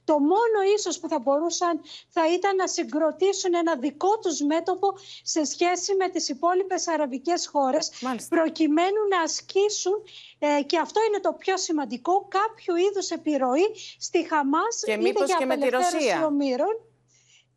[0.05, 4.89] το μόνο ίσως που θα μπορούσαν θα ήταν να συγκροτήσουν ένα δικό τους μέτωπο
[5.23, 7.91] σε σχέση με τις υπόλοιπες αραβικές χώρες
[8.29, 9.97] προκειμένου να ασκήσουν
[10.39, 13.67] ε, και αυτό είναι το πιο σημαντικό κάποιο είδους επιρροή
[13.99, 16.27] στη Χαμάς και είτε για και με τη Ρωσία.
[16.27, 16.75] Ομήρων,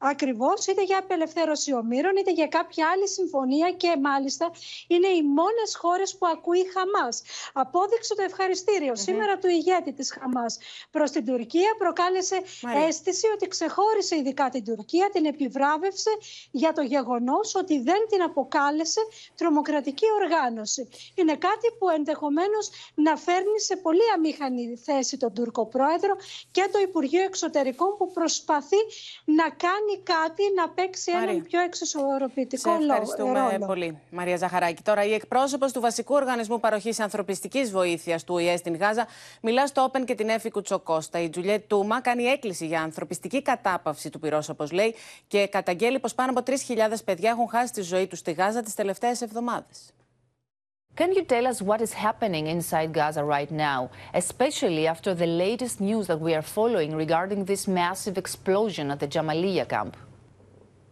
[0.01, 4.51] Ακριβώς, είτε για απελευθέρωση ομήρων, είτε για κάποια άλλη συμφωνία και μάλιστα
[4.87, 7.21] είναι οι μόνες χώρες που ακούει η Χαμάς.
[7.53, 10.57] Απόδειξε το ευχαριστηριο σήμερα του ηγέτη της Χαμάς
[10.91, 12.41] προς την Τουρκία προκάλεσε
[12.87, 16.09] αίσθηση ότι ξεχώρισε ειδικά την Τουρκία, την επιβράβευσε
[16.51, 19.01] για το γεγονός ότι δεν την αποκάλεσε
[19.35, 20.89] τρομοκρατική οργάνωση.
[21.15, 26.15] Είναι κάτι που ενδεχομένως να φέρνει σε πολύ αμήχανη θέση τον Τούρκο πρόεδρο
[26.51, 28.77] και το Υπουργείο Εξωτερικών που προσπαθεί
[29.25, 31.29] να κάνει κάτι να παίξει Μαρία.
[31.29, 32.83] έναν πιο εξισορροπητικό ρόλο.
[32.83, 33.65] ευχαριστούμε ρόλο.
[33.65, 34.81] πολύ, Μαρία Ζαχαράκη.
[34.81, 39.07] Τώρα, η εκπρόσωπος του βασικού οργανισμού παροχής ανθρωπιστικής βοήθειας του ΟΗΕ στην Γάζα
[39.41, 41.19] μιλά στο Open και την Έφη Κουτσοκώστα.
[41.19, 44.95] Η Τζουλιέτ Τούμα κάνει έκκληση για ανθρωπιστική κατάπαυση του πυρός, όπως λέει,
[45.27, 48.73] και καταγγέλει πως πάνω από 3.000 παιδιά έχουν χάσει τη ζωή τους στη Γάζα τις
[48.73, 49.93] τελευταίες εβδομάδες.
[50.99, 55.79] Can you tell us what is happening inside Gaza right now, especially after the latest
[55.79, 59.95] news that we are following regarding this massive explosion at the Jamaliyah camp?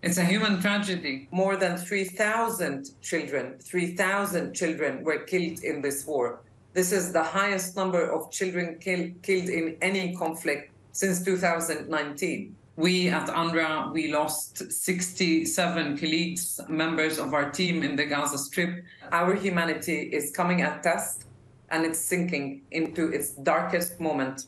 [0.02, 1.28] It's a human tragedy.
[1.32, 6.40] More than 3,000 children, 3,000 children were killed in this war.
[6.72, 12.56] This is the highest number of children kill, killed in any conflict since 2019.
[12.78, 18.86] We at UNRWA, we lost 67 colleagues, members of our team in the Gaza Strip.
[19.12, 21.26] Our humanity is coming at test
[21.70, 24.46] and it's sinking into its darkest moment.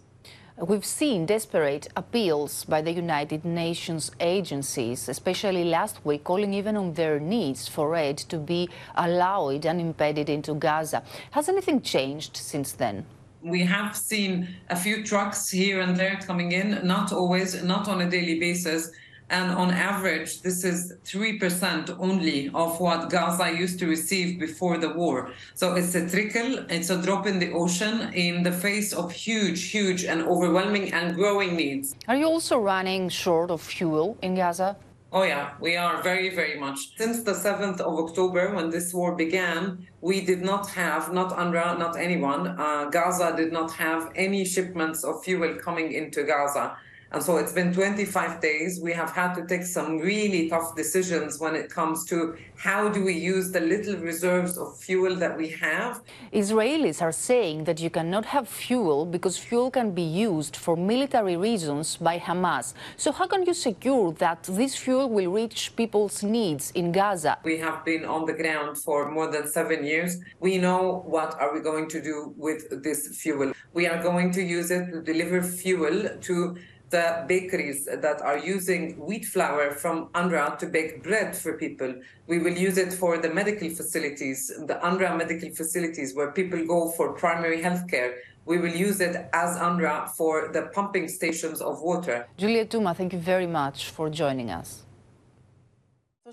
[0.59, 6.93] We've seen desperate appeals by the United Nations agencies, especially last week, calling even on
[6.93, 11.01] their needs for aid to be allowed and embedded into Gaza.
[11.31, 13.07] Has anything changed since then?
[13.41, 18.01] We have seen a few trucks here and there coming in, not always, not on
[18.01, 18.91] a daily basis.
[19.31, 24.89] And on average, this is 3% only of what Gaza used to receive before the
[24.89, 25.31] war.
[25.53, 29.69] So it's a trickle, it's a drop in the ocean in the face of huge,
[29.69, 31.95] huge, and overwhelming and growing needs.
[32.07, 34.75] Are you also running short of fuel in Gaza?
[35.11, 36.95] Oh, yeah, we are very, very much.
[36.95, 41.79] Since the 7th of October, when this war began, we did not have, not UNRWA,
[41.79, 46.77] not anyone, uh, Gaza did not have any shipments of fuel coming into Gaza.
[47.11, 48.79] And so it's been 25 days.
[48.79, 53.03] We have had to take some really tough decisions when it comes to how do
[53.03, 56.01] we use the little reserves of fuel that we have.
[56.31, 61.35] Israelis are saying that you cannot have fuel because fuel can be used for military
[61.35, 62.75] reasons by Hamas.
[62.95, 67.39] So how can you secure that this fuel will reach people's needs in Gaza?
[67.43, 70.17] We have been on the ground for more than seven years.
[70.39, 73.53] We know what are we going to do with this fuel.
[73.73, 76.57] We are going to use it to deliver fuel to
[76.89, 81.93] the bakeries that are using wheat flour from UNRWA to bake bread for people.
[82.27, 86.89] We will use it for the medical facilities, the UNRWA medical facilities where people go
[86.91, 88.15] for primary health care.
[88.49, 92.27] we will use it as UNRWA for the pumping stations of water.
[92.35, 94.85] Julia Tuma, thank you very much for joining us.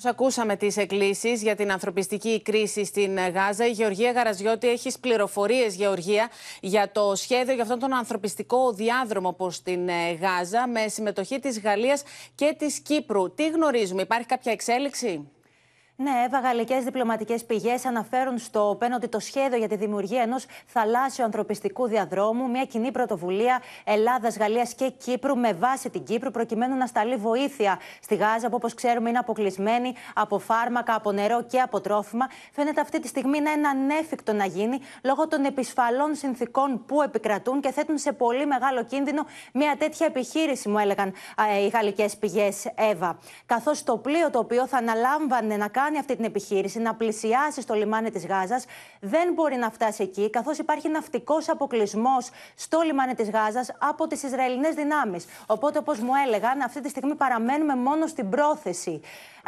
[0.05, 3.67] Ακούσαμε τις εκκλήσεις για την ανθρωπιστική κρίση στην Γάζα.
[3.67, 6.31] Η Γεωργία Γαραζιώτη έχει πληροφορίες, Γεωργία,
[6.61, 9.89] για το σχέδιο για αυτόν τον ανθρωπιστικό διάδρομο προς την
[10.21, 12.03] Γάζα με συμμετοχή της Γαλλίας
[12.35, 13.35] και της Κύπρου.
[13.35, 15.29] Τι γνωρίζουμε, υπάρχει κάποια εξέλιξη;
[15.99, 20.47] Ναι, Εύα, γαλλικές διπλωματικές πηγές αναφέρουν στο ΟΠΕΝ ότι το σχέδιο για τη δημιουργία ενός
[20.67, 26.77] θαλάσσιου ανθρωπιστικού διαδρόμου, μια κοινή πρωτοβουλία Ελλάδας, Γαλλίας και Κύπρου, με βάση την Κύπρου, προκειμένου
[26.77, 31.61] να σταλεί βοήθεια στη Γάζα, που όπως ξέρουμε είναι αποκλεισμένη από φάρμακα, από νερό και
[31.61, 36.85] από τρόφιμα, φαίνεται αυτή τη στιγμή να είναι ανέφικτο να γίνει λόγω των επισφαλών συνθήκων
[36.87, 41.13] που επικρατούν και θέτουν σε πολύ μεγάλο κίνδυνο μια τέτοια επιχείρηση, μου έλεγαν
[41.65, 43.19] οι γαλλικές πηγές, Εύα.
[43.47, 47.61] Καθώς το πλοίο το οποίο θα αναλάμβανε να κάνει κάνει αυτή την επιχείρηση, να πλησιάσει
[47.61, 48.65] στο λιμάνι της Γάζας,
[49.01, 54.23] δεν μπορεί να φτάσει εκεί, καθώς υπάρχει ναυτικός αποκλεισμός στο λιμάνι της Γάζας από τις
[54.23, 55.25] Ισραηλινές δυνάμεις.
[55.47, 59.01] Οπότε, όπως μου έλεγαν, αυτή τη στιγμή παραμένουμε μόνο στην πρόθεση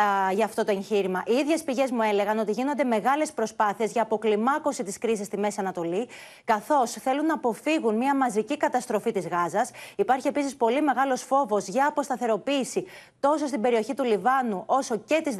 [0.03, 1.23] α, για αυτό το εγχείρημα.
[1.27, 5.61] Οι ίδιες πηγές μου έλεγαν ότι γίνονται μεγάλες προσπάθειες για αποκλιμάκωση της κρίσης στη Μέση
[5.61, 6.09] Ανατολή,
[6.45, 9.71] καθώς θέλουν να αποφύγουν μια μαζική καταστροφή της Γάζας.
[9.97, 12.87] Υπάρχει επίσης πολύ μεγάλος φόβος για αποσταθεροποίηση
[13.21, 15.37] τόσο στην περιοχή του Λιβάνου όσο και της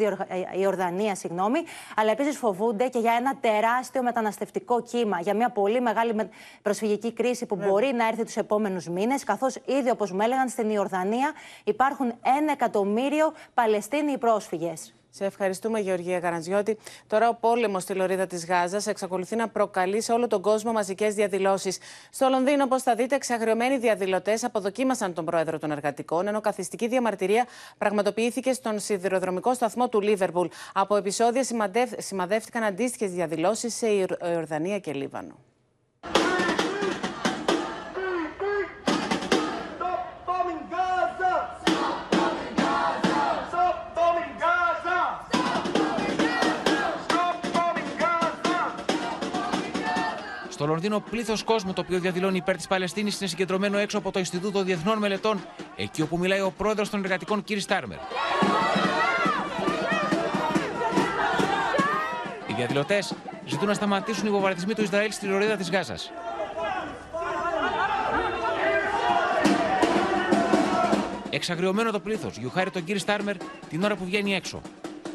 [0.61, 1.59] Ιορδανίας συγγνώμη,
[1.97, 6.31] αλλά επίσης φοβούνται και για ένα τεράστιο μεταναστευτικό κύμα, για μια πολύ μεγάλη
[6.63, 10.71] προσφυγική κρίση που μπορεί να έρθει τους επόμενους μήνες, καθώς ήδη, όπως μου έλεγαν, στην
[10.71, 11.33] Ιορδανία
[11.65, 14.47] υπάρχουν ένα εκατομμύριο Παλαιστίνοι πρόσφυγες.
[15.11, 16.79] Σε ευχαριστούμε, Γεωργία Καραντζιώτη.
[17.07, 21.15] Τώρα, ο πόλεμος στη λωρίδα της Γάζας εξακολουθεί να προκαλεί σε όλο τον κόσμο μαζικές
[21.15, 21.79] διαδηλώσεις.
[22.11, 27.47] Στο Λονδίνο, όπως θα δείτε, εξαγριωμένοι διαδηλωτές αποδοκίμασαν τον πρόεδρο των εργατικών, ενώ καθιστική διαμαρτυρία
[27.79, 30.47] πραγματοποιήθηκε στον σιδηροδρομικό σταθμό του Λίβερπουλ.
[30.73, 31.43] Από επεισόδια
[31.97, 33.87] σημαδεύτηκαν αντίστοιχες διαδηλώσεις σε
[34.33, 35.39] Ιορδανία και Λίβανο.
[50.69, 54.63] Λονδίνο, πλήθος κόσμου το οποίο διαδηλώνει υπέρ της Παλαιστίνης είναι συγκεντρωμένο έξω από το Ινστιτούτο
[54.63, 55.41] Διεθνών Μελετών,
[55.77, 57.47] εκεί όπου μιλάει ο πρόεδρος των εργατικών κ.
[57.59, 57.99] Στάρμερ.
[62.47, 63.15] Οι διαδηλωτές
[63.47, 66.11] ζητούν να σταματήσουν οι βομβαρδισμοί του Ισραήλ στη λωρίδα της Γάζας.
[71.31, 73.37] Εξαγριωμένο το πλήθος γιουχάρει τον κύριο Στάρμερ
[73.69, 74.61] την ώρα που βγαίνει έξω.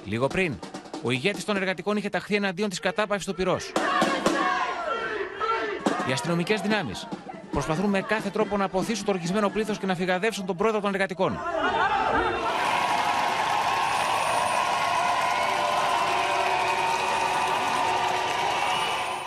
[0.06, 0.60] Λίγο πριν,
[1.01, 3.72] ο ηγέτης των εργατικών είχε ταχθεί εναντίον της κατάπαυσης του πυρός.
[6.08, 7.08] Οι αστυνομικές δυνάμεις
[7.51, 10.93] προσπαθούν με κάθε τρόπο να αποθήσουν το οργισμένο πλήθος και να φυγαδεύσουν τον πρόεδρο των
[10.93, 11.39] εργατικών.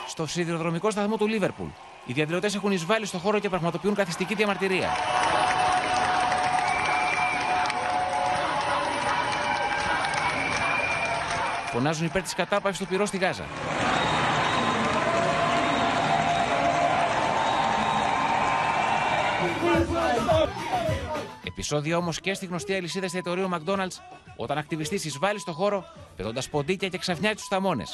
[0.07, 1.67] Στο σιδηροδρομικό σταθμό του Λίβερπουλ,
[2.07, 4.89] οι διαδηλωτές έχουν εισβάλει στο χώρο και πραγματοποιούν καθιστική διαμαρτυρία.
[11.73, 13.45] Φωνάζουν υπέρ της κατάπαυσης του πυρός στη Γάζα.
[21.45, 23.97] Επισόδια όμως και στη γνωστή αλυσίδα εστιατορίου McDonald's
[24.37, 25.85] όταν ακτιβιστής εισβάλλει στο χώρο
[26.17, 27.85] πετώντας ποντίκια και ξαφνιάζει τους θαμώνε.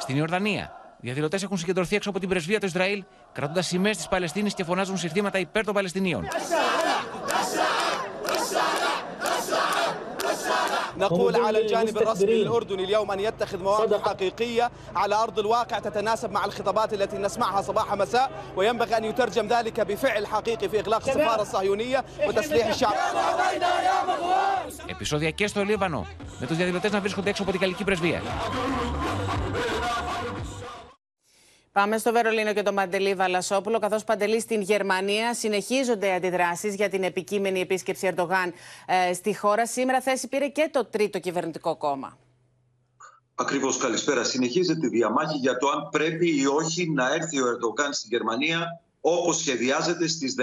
[0.00, 4.08] Στην Ιορδανία, οι διαδηλωτές έχουν συγκεντρωθεί έξω από την πρεσβεία του Ισραήλ, κρατώντας σημαίες της
[4.08, 6.24] Παλαιστίνης και φωνάζουν συρθήματα υπέρ των Παλαιστινίων.
[10.99, 16.45] نقول على الجانب الرسمي الأردني اليوم أن يتخذ مواقف حقيقية على أرض الواقع تتناسب مع
[16.45, 22.05] الخطابات التي نسمعها صباح مساء وينبغي أن يترجم ذلك بفعل حقيقي في إغلاق السفارة الصهيونية
[22.27, 22.93] وتسليح الشعب
[24.87, 26.05] Επισόδια και στο Λίβανο,
[26.39, 28.21] με τους διαδηλωτές να βρίσκονται έξω από την Γαλλική Πρεσβεία.
[31.80, 33.78] Πάμε στο Βερολίνο και τον Παντελή Βαλασόπουλο.
[33.78, 38.52] Καθώς Παντελή στην Γερμανία συνεχίζονται οι αντιδράσεις για την επικείμενη επίσκεψη Ερντογάν
[38.86, 39.66] ε, στη χώρα.
[39.66, 42.18] Σήμερα θέση πήρε και το τρίτο κυβερνητικό κόμμα.
[43.34, 44.24] Ακριβώς καλησπέρα.
[44.24, 48.80] Συνεχίζεται η διαμάχη για το αν πρέπει ή όχι να έρθει ο Ερντογάν στη Γερμανία
[49.00, 50.34] όπως σχεδιάζεται στις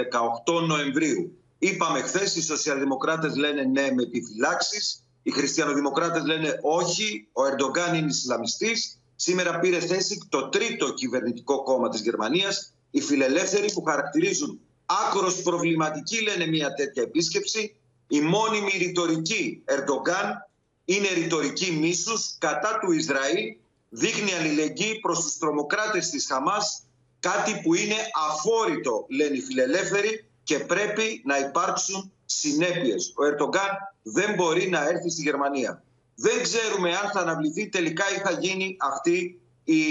[0.46, 1.38] 18 Νοεμβρίου.
[1.58, 8.06] Είπαμε χθες, οι σοσιαλδημοκράτες λένε ναι με επιφυλάξεις, οι χριστιανοδημοκράτες λένε όχι, ο Ερντογάν είναι
[8.06, 15.42] Ισλαμιστής Σήμερα πήρε θέση το τρίτο κυβερνητικό κόμμα της Γερμανίας, οι φιλελεύθεροι που χαρακτηρίζουν άκρος
[15.42, 17.76] προβληματική λένε μια τέτοια επίσκεψη.
[18.08, 20.48] Η μόνιμη ρητορική Ερντογκάν
[20.84, 23.56] είναι ρητορική μίσους κατά του Ισραήλ,
[23.88, 26.82] δείχνει αλληλεγγύη προς τους τρομοκράτες της Χαμάς,
[27.20, 27.96] κάτι που είναι
[28.28, 33.12] αφόρητο λένε οι φιλελεύθεροι και πρέπει να υπάρξουν συνέπειες.
[33.16, 33.70] Ο Ερντογκάν
[34.02, 35.82] δεν μπορεί να έρθει στη Γερμανία.
[36.20, 39.82] Δεν ξέρουμε αν θα αναβληθεί τελικά ή θα γίνει αυτή η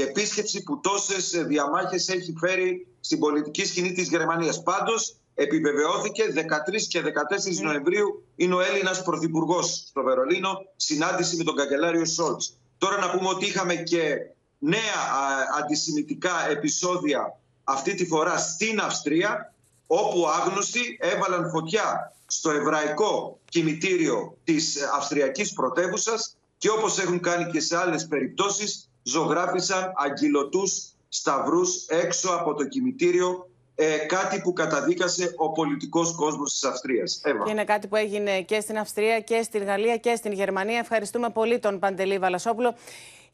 [0.00, 4.62] επίσκεψη που τόσες διαμάχες έχει φέρει στην πολιτική σκηνή της Γερμανίας.
[4.62, 11.56] Πάντως, επιβεβαιώθηκε 13 και 14 Νοεμβρίου είναι ο Έλληνας Πρωθυπουργός στο Βερολίνο, συνάντηση με τον
[11.56, 12.56] καγκελάριο Σόλτς.
[12.78, 14.16] Τώρα να πούμε ότι είχαμε και
[14.58, 14.98] νέα
[15.58, 19.52] αντισημιτικά επεισόδια αυτή τη φορά στην Αυστρία,
[19.86, 27.60] όπου άγνωστοι έβαλαν φωτιά στο εβραϊκό κημητήριο της Αυστριακής πρωτεύουσας και όπως έχουν κάνει και
[27.60, 35.52] σε άλλες περιπτώσεις ζωγράφησαν αγγυλωτούς σταυρούς έξω από το κημητήριο ε, κάτι που καταδίκασε ο
[35.52, 37.20] πολιτικός κόσμος της Αυστρίας.
[37.44, 40.78] Και είναι κάτι που έγινε και στην Αυστρία και στην Γαλλία και στην Γερμανία.
[40.78, 42.74] Ευχαριστούμε πολύ τον Παντελή Βαλασόπουλο.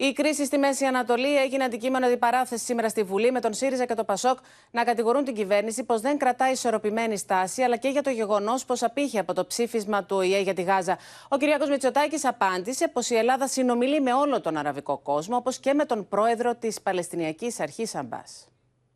[0.09, 3.95] Η κρίση στη Μέση Ανατολή έγινε αντικείμενο αντιπαράθεσης σήμερα στη Βουλή με τον ΣΥΡΙΖΑ και
[3.95, 4.39] το ΠΑΣΟΚ
[4.71, 8.83] να κατηγορούν την κυβέρνηση πως δεν κρατάει ισορροπημένη στάση, αλλά και για το γεγονός πως
[8.83, 10.99] απήχε από το ψήφισμα του ΟΗΕ για τη Γάζα.
[11.29, 11.69] Ο κ.
[11.69, 16.09] Μητσοτάκης απάντησε πως η Ελλάδα συνομιλεί με όλο τον αραβικό κόσμο, όπως και με τον
[16.09, 18.49] πρόεδρο της Παλαιστινιακής Αρχής Αμπάς.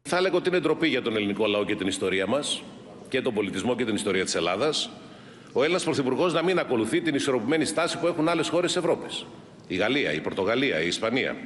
[0.03, 2.63] Θα έλεγα ότι είναι ντροπή για τον ελληνικό λαό και την ιστορία μας
[3.09, 4.91] και τον πολιτισμό και την ιστορία της Ελλάδας.
[5.53, 9.27] Ο Έλληνας Πρωθυπουργός να μην ακολουθεί την ισορροπημένη στάση που έχουν άλλες χώρες Ευρώπης
[9.67, 11.37] η Γαλλία, η Πορτογαλία, η Ισπανία.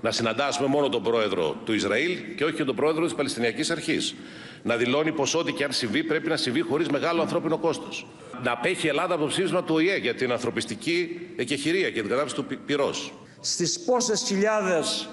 [0.00, 4.14] Να συναντάσουμε μόνο τον πρόεδρο του Ισραήλ και όχι και τον πρόεδρο της Παλαιστινιακής Αρχής.
[4.62, 8.06] Να δηλώνει πως ό,τι και αν συμβεί πρέπει να συμβεί χωρίς μεγάλο ανθρώπινο κόστος.
[8.42, 12.08] Να απέχει η Ελλάδα από το ψήφισμα του ΟΗΕ για την ανθρωπιστική εκεχηρία και την
[12.08, 13.12] κατάσταση του πυρός.
[13.40, 15.08] Στις πόσες χιλιάδες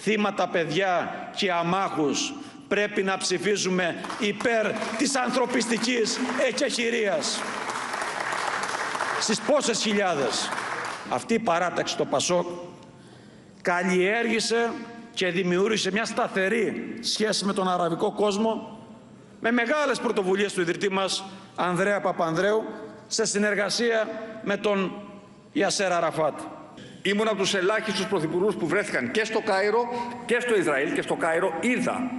[0.00, 2.32] θύματα παιδιά και αμάχους
[2.68, 6.18] πρέπει να ψηφίζουμε υπέρ της ανθρωπιστικής
[6.48, 7.40] εκεχηρίας;
[9.20, 10.48] Στις πόσες χιλιάδες;
[11.10, 12.46] Αυτή η παράταξη το ΠΑΣΟΚ
[13.62, 14.72] καλλιέργησε
[15.14, 18.78] και δημιούργησε μια σταθερή σχέση με τον αραβικό κόσμο
[19.40, 21.24] με μεγάλες πρωτοβουλίες του ιδρυτή μας
[21.56, 22.64] Ανδρέα Παπανδρέου
[23.06, 24.08] σε συνεργασία
[24.42, 24.92] με τον
[25.52, 26.40] Ιασέρα Ραφάτ.
[27.02, 29.88] Ήμουν από τους ελάχιστους πρωθυπουργούς που βρέθηκαν και στο Κάιρο
[30.26, 32.10] και στο Ισραήλ και στο Κάιρο είδα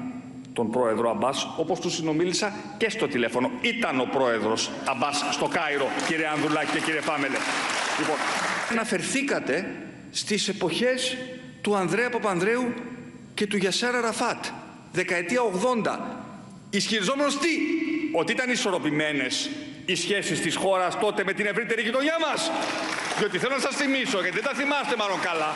[0.60, 3.52] τον πρόεδρο Αμπάς όπως του συνομίλησα και στο τηλέφωνο.
[3.62, 7.38] Ήταν ο πρόεδρος Αμπάς στο Κάιρο κύριε Ανδρουλάκη και κύριε Πάμελε.
[8.00, 8.16] Λοιπόν,
[8.72, 9.76] αναφερθήκατε
[10.12, 11.18] στις εποχές
[11.62, 12.74] του Ανδρέα Παπανδρέου
[13.34, 14.46] και του Γιάσερ Αραφάτ,
[14.92, 15.42] δεκαετία
[15.86, 16.00] 80.
[16.70, 17.54] Ισχυριζόμενος τι,
[18.12, 19.50] ότι ήταν ισορροπημένες
[19.86, 22.52] οι σχέσεις της χώρας τότε με την ευρύτερη γειτονιά μας.
[23.18, 25.52] Διότι θέλω να σας θυμίσω, γιατί δεν τα θυμάστε μάλλον καλά,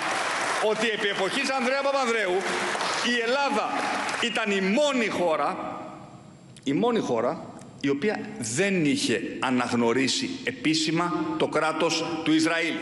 [0.70, 2.36] ότι επί εποχής Ανδρέα Παπανδρέου
[3.16, 3.70] η Ελλάδα
[4.22, 5.80] ήταν η μόνη χώρα,
[6.64, 7.45] η μόνη χώρα
[7.82, 12.76] η οποία δεν είχε αναγνωρίσει επίσημα το κράτος του Ισραήλ.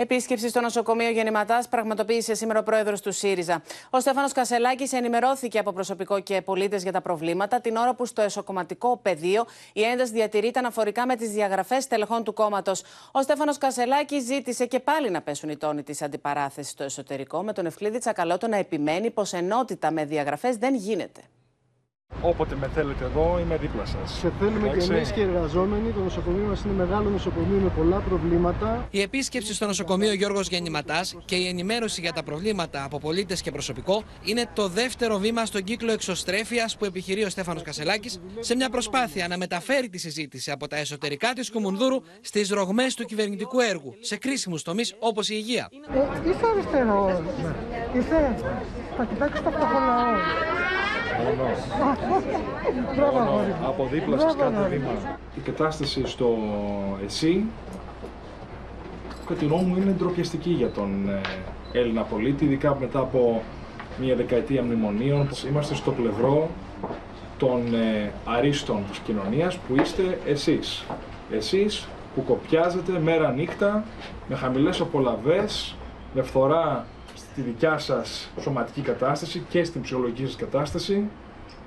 [0.00, 3.62] Επίσκεψη στο νοσοκομείο Γεννηματάς πραγματοποίησε σήμερα ο πρόεδρος του ΣΥΡΙΖΑ.
[3.90, 8.22] Ο Στέφανος Κασελάκης ενημερώθηκε από προσωπικό και πολίτες για τα προβλήματα την ώρα που στο
[8.22, 12.82] εσωκομματικό πεδίο η ένταση διατηρείται αναφορικά με τις διαγραφές τελεχών του κόμματος.
[13.12, 17.52] Ο Στέφανος Κασελάκης ζήτησε και πάλι να πέσουν οι τόνοι της αντιπαράθεσης στο εσωτερικό, με
[17.52, 21.20] τον Ευκλήδη Τσακαλώτο να επιμένει πως ενότητα με διαγραφές δεν γίνεται.
[22.22, 24.18] Όποτε με θέλετε εδώ, είμαι δίπλα σας.
[24.18, 25.90] Σε θέλουμε και εμείς και οι εργαζόμενοι.
[25.90, 28.88] Το νοσοκομείο μας είναι μεγάλο νοσοκομείο με πολλά προβλήματα.
[28.90, 33.50] Η επίσκεψη στο νοσοκομείο Γιώργος Γεννηματάς και η ενημέρωση για τα προβλήματα από πολίτες και
[33.50, 38.70] προσωπικό είναι το δεύτερο βήμα στον κύκλο εξωστρέφειας που επιχειρεί ο Στέφανος Κασελάκης σε μια
[38.70, 43.94] προσπάθεια να μεταφέρει τη συζήτηση από τα εσωτερικά της Κουμουνδούρου στις ρογμές του κυβερνητικού έργου
[44.00, 45.68] σε κρίσιμους τομείς όπως η υγεία.
[45.94, 47.22] Ε, είσαι αριστερό.
[47.94, 48.44] Είσαι.
[48.96, 50.87] Θα κοιτάξει το φτωχό λαό.
[53.66, 55.18] Από δίπλα σας κάθε βήμα.
[55.36, 56.38] Η κατάσταση στο
[57.04, 57.44] ΕΣΥ,
[59.26, 63.42] κατά τη γνώμη μου, είναι ντροπιαστική για τον ε, Έλληνα πολίτη, ειδικά μετά από
[64.00, 65.28] μια δεκαετία μνημονίων.
[65.48, 66.48] Είμαστε στο πλευρό
[67.38, 70.84] των ε, αρίστων της κοινωνίας που είστε εσείς.
[71.32, 73.84] Εσείς που κοπιάζετε μέρα νύχτα
[74.28, 75.76] με χαμηλές απολαβές,
[76.14, 76.86] με φθορά
[77.38, 81.08] στη δικιά σας σωματική κατάσταση και στην ψυχολογική σας κατάσταση.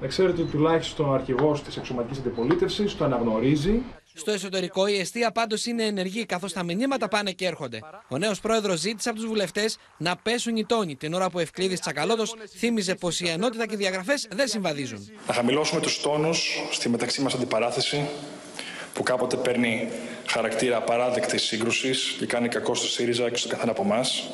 [0.01, 3.81] Να ξέρετε ότι τουλάχιστον ο αρχηγός της εξωματικής αντιπολίτευσης το αναγνωρίζει.
[4.13, 7.79] Στο εσωτερικό η αιστεία πάντως είναι ενεργή, καθώς τα μηνύματα πάνε και έρχονται.
[8.07, 11.39] Ο νέος πρόεδρος ζήτησε από τους βουλευτές να πέσουν οι τόνοι, την ώρα που ο
[11.39, 15.09] Ευκλήδης Τσακαλώτος θύμιζε πως η ενότητα και οι διαγραφές δεν συμβαδίζουν.
[15.27, 18.07] Να χαμηλώσουμε τους τόνους στη μεταξύ μας αντιπαράθεση,
[19.01, 19.87] που κάποτε παίρνει
[20.25, 24.29] χαρακτήρα απαράδεκτης σύγκρουσης και κάνει κακό στο ΣΥΡΙΖΑ και στο καθένα από εμάς.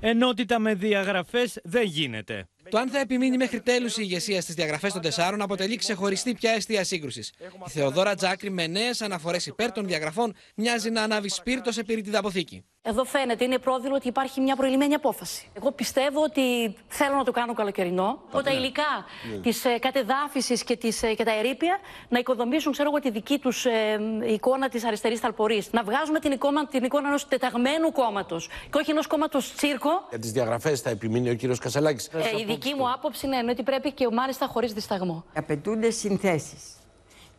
[0.00, 2.48] Ενότητα με διαγραφές δεν γίνεται.
[2.70, 6.50] Το αν θα επιμείνει μέχρι τέλους η ηγεσία στις διαγραφές των τεσσάρων αποτελεί ξεχωριστή πια
[6.50, 7.32] αιστεία σύγκρουσης.
[7.66, 12.18] Η Θεοδόρα Τζάκρη με νέες αναφορές υπέρ των διαγραφών μοιάζει να ανάβει σπίρτος σε πυρητίδα
[12.18, 12.64] αποθήκη.
[12.86, 15.48] Εδώ φαίνεται, είναι πρόδειλο ότι υπάρχει μια προηλημένη απόφαση.
[15.52, 18.18] Εγώ πιστεύω ότι θέλω να το κάνω καλοκαιρινό.
[18.30, 19.40] Ότι τα υλικά ναι.
[19.40, 21.78] της ε, κατεδάφισης και, της, ε, και τα ερήπια
[22.08, 25.72] να οικοδομήσουν, ξέρω εγώ, τη δική τους ε, εικόνα της αριστερής ταλπορής.
[25.72, 29.90] Να βγάζουμε την εικόνα, την εικόνα ενός τεταγμένου κόμματος και όχι ενός κόμματος τσίρκο.
[30.08, 32.06] Για τις διαγραφές θα επιμείνει ο κύριος Κασελάκης.
[32.06, 35.24] Ε, η δική μου άποψη είναι ότι πρέπει και μάλιστα χωρίς δισταγμό.
[35.34, 36.62] Απαιτούνται συνθέσεις.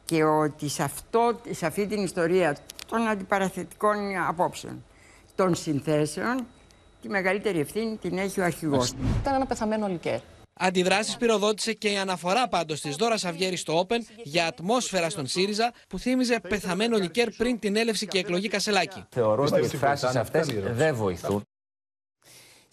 [0.06, 4.84] Και ότι σε, αυτό, σε αυτή την ιστορία των αντιπαραθετικών απόψεων
[5.36, 6.46] των συνθέσεων,
[7.02, 8.92] τη μεγαλύτερη ευθύνη την έχει ο αρχηγός.
[9.22, 10.20] Ήταν ένα πεθαμένο λικέρ.
[10.60, 15.72] Αντιδράσεις πυροδότησε και η αναφορά πάντως της Δώρας Αυγέρη στο Open για ατμόσφαιρα στον ΣΥΡΙΖΑ
[15.90, 19.04] που θύμιζε πεθαμένο λικέρ πριν την έλευση και εκλογή Κασελάκη.
[19.10, 21.44] Θεωρώ ότι οι εκφράσει αυτές δεν βοηθούν.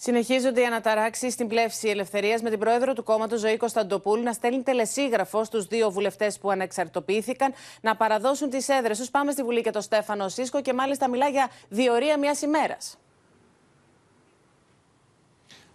[0.04, 4.62] Συνεχίζονται οι αναταράξεις στην πλεύση ελευθερίας με την πρόεδρο του κόμματος Ζωή Κωνσταντοπούλου να στέλνει
[4.62, 9.10] τελεσίγραφο στους δύο βουλευτές που ανεξαρτοποιήθηκαν να παραδώσουν τις έδρες τους.
[9.10, 12.98] Πάμε στη Βουλή και το Στέφανο Σίσκο και μάλιστα μιλά για διορία μιας ημέρας.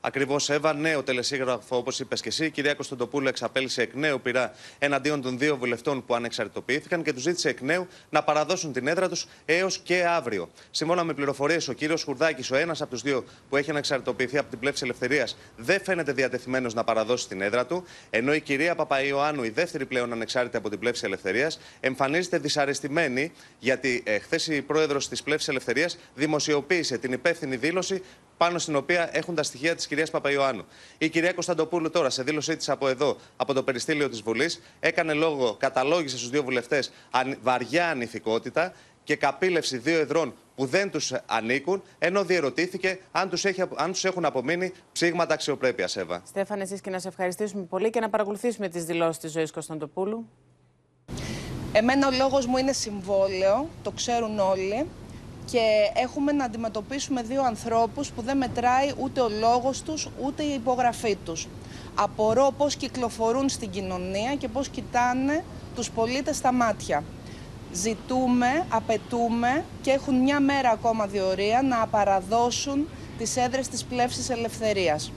[0.08, 2.46] Ακριβώς, Εύα, νέο τελεσίγραφο, όπως είπες και εσύ.
[2.46, 7.22] Η κυρία Κωνσταντοπούλου εξαπέλυσε εκ νέου πειρά εναντίον των δύο βουλευτών που ανεξαρτητοποιήθηκαν και τους
[7.22, 10.50] ζήτησε εκ νέου να παραδώσουν την έδρα τους έως και αύριο.
[10.72, 14.50] Σύμφωνα με πληροφορίες, ο κύριος Χουρδάκης, ο ένας από τους δύο που έχει ανεξαρτητοποιηθεί από
[14.50, 19.44] την πλεύση ελευθερίας, δεν φαίνεται διατεθειμένος να παραδώσει την έδρα του, ενώ η κυρία Παπαϊωάννου,
[19.44, 25.10] η δεύτερη πλέον ανεξάρτητη από την πλεύση ελευθερίας, εμφανίζεται δυσαρεστημένη γιατί ε, χθες η πρόεδρος
[25.10, 28.02] της πλεύσης ελευθερίας δημοσιοποίησε την υπεύθυνη δήλωση
[28.38, 30.66] πάνω στην οποία έχουν τα στοιχεία της κυρίας Παπαϊωάννου.
[30.98, 35.14] Η κυρία Κωνσταντοπούλου τώρα, σε δήλωσή της από εδώ, από το περιστήλιο της Βουλής, έκανε
[35.14, 36.92] λόγο, καταλόγησε στους δύο βουλευτές
[37.42, 38.74] βαριά ανηθικότητα
[39.04, 43.46] και καπήλευση δύο εδρών που δεν τους ανήκουν, ενώ διερωτήθηκε αν τους
[43.92, 46.22] τους έχουν απομείνει ψήγματα αξιοπρέπειας, Εύα.
[46.26, 50.30] Στέφανε, εσείς και να σε ευχαριστήσουμε πολύ και να παρακολουθήσουμε τις δηλώσεις της ζωής Κωνσταντοπούλου.
[51.72, 54.86] Εμένα ο λόγος μου είναι συμβόλαιο, το ξέρουν όλοι
[55.52, 60.54] και έχουμε να αντιμετωπίσουμε δύο ανθρώπους που δεν μετράει ούτε ο λόγος τους ούτε η
[60.54, 61.48] υπογραφή τους.
[61.96, 65.44] Απορώ πώς κυκλοφορούν στην κοινωνία και πώς κοιτάνε
[65.76, 67.04] τους πολίτες στα μάτια.
[67.72, 72.88] Ζητούμε, απαιτούμε και έχουν μια μέρα ακόμα διορία να παραδώσουν
[73.18, 75.12] τις έδρες της πλεύσης ελευθερίας.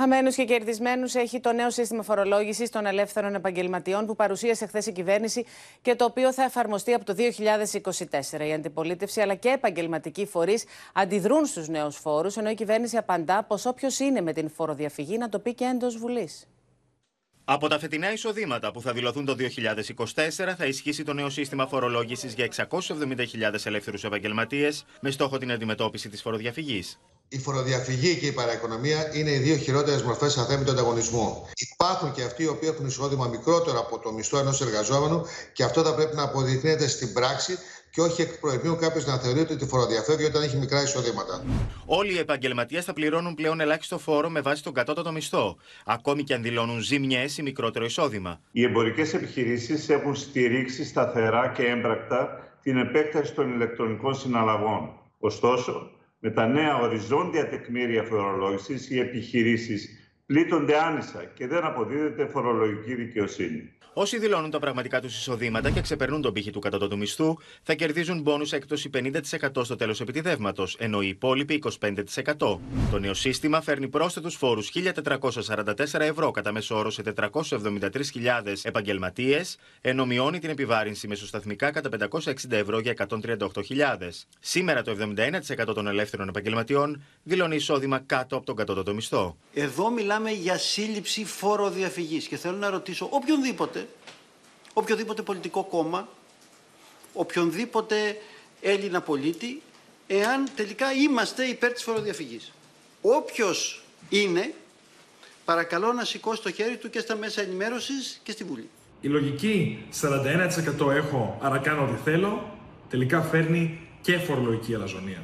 [0.00, 4.92] Χαμένους και κερδισμένους έχει το νέο σύστημα φορολόγησης των ελεύθερων επαγγελματιών που παρουσίασε χθες η
[4.92, 5.44] κυβέρνηση
[5.82, 8.46] και το οποίο θα εφαρμοστεί από το 2024.
[8.46, 13.66] Η αντιπολίτευση αλλά και επαγγελματικοί φορείς αντιδρούν στους νέους φόρους, ενώ η κυβέρνηση απαντά πως
[13.66, 16.48] όποιος είναι με την φοροδιαφυγή να το πει και εντός Βουλής.
[17.44, 22.34] Από τα φετινά εισοδήματα που θα δηλωθούν το 2024 θα ισχύσει το νέο σύστημα φορολόγησης
[22.34, 26.98] για 670.000 ελεύθερους επαγγελματίες με στόχο την αντιμετώπιση της φοροδιαφυγής.
[27.32, 31.46] Η φοροδιαφυγή και η παραοικονομία είναι οι δύο χειρότερες μορφές αθέμητου ανταγωνισμού.
[31.72, 35.82] Υπάρχουν και αυτοί οι οποίοι έχουν εισόδημα μικρότερο από το μισθό ενός εργαζόμενου και αυτό
[35.82, 37.58] θα πρέπει να αποδεικνύεται στην πράξη
[37.90, 41.44] και όχι εκ προημίου κάποιος να θεωρεί ότι τη φοροδιαφεύγει όταν έχει μικρά εισοδήματα.
[41.86, 46.34] Όλοι οι επαγγελματίες θα πληρώνουν πλέον ελάχιστο φόρο με βάση τον κατώτατο μισθό, ακόμη και
[46.34, 48.40] αν δηλώνουν ζημιές ή μικρότερο εισόδημα.
[48.52, 54.90] Οι εμπορικές επιχειρήσεις έχουν στηρίξει σταθερά και έμπρακτα την επέκταση των ηλεκτρονικών συναλλαγών.
[55.18, 55.90] Ωστόσο,
[56.20, 59.99] με τα νέα οριζόντια τεκμήρια φορολόγησης, οι επιχειρήσεις
[60.30, 63.70] πλήττονται άνισα και δεν αποδίδεται φορολογική δικαιοσύνη.
[63.92, 68.20] Όσοι δηλώνουν τα πραγματικά τους εισοδήματα και ξεπερνούν τον πύχη του κατώτατου μισθού, θα κερδίζουν
[68.20, 72.60] μπόνους έκπτωση 50% στο τέλος επιτιδεύματος, ενώ οι υπόλοιποι 25%.
[72.90, 80.06] Το νέο σύστημα φέρνει πρόσθετους φόρους 1.444 ευρώ κατά μέσο όρο σε 473.000 επαγγελματίες, ενώ
[80.06, 84.26] μειώνει την επιβάρυνση μεσοσταθμικά κατά 560 ευρώ για 138.000.
[84.40, 84.96] Σήμερα το
[85.70, 89.36] 71% των ελεύθερων επαγγελματιών δηλώνει εισόδημα κάτω από τον κατώτατο μισθό.
[89.54, 93.88] Εδώ μιλάμε για σύλληψη φοροδιαφυγής και θέλω να ρωτήσω οποιονδήποτε
[94.72, 96.08] οποιοδήποτε πολιτικό κόμμα,
[97.12, 98.16] οποιονδήποτε
[98.60, 99.62] Έλληνα πολίτη,
[100.06, 102.52] εάν τελικά είμαστε υπέρ της φοροδιαφυγής.
[103.00, 104.54] Όποιος είναι,
[105.44, 108.68] παρακαλώ να σηκώσει το χέρι του και στα μέσα ενημέρωσης και στη Βουλή.
[109.00, 112.58] Η λογική 41% έχω, άρα κάνω ό,τι θέλω,
[112.88, 115.22] τελικά φέρνει και φορολογική αλαζονία.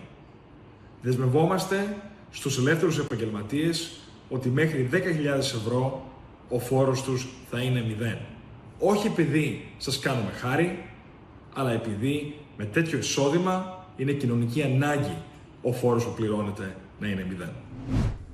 [1.03, 1.97] Δεσμευόμαστε
[2.31, 3.91] στους ελεύθερους επαγγελματίες
[4.29, 4.99] ότι μέχρι 10.000
[5.39, 6.05] ευρώ
[6.49, 8.18] ο φόρος τους θα είναι μηδέν.
[8.79, 10.85] Όχι επειδή σας κάνουμε χάρη,
[11.55, 15.16] αλλά επειδή με τέτοιο εισόδημα είναι κοινωνική ανάγκη
[15.62, 17.53] ο φόρος που πληρώνεται να είναι μηδέν.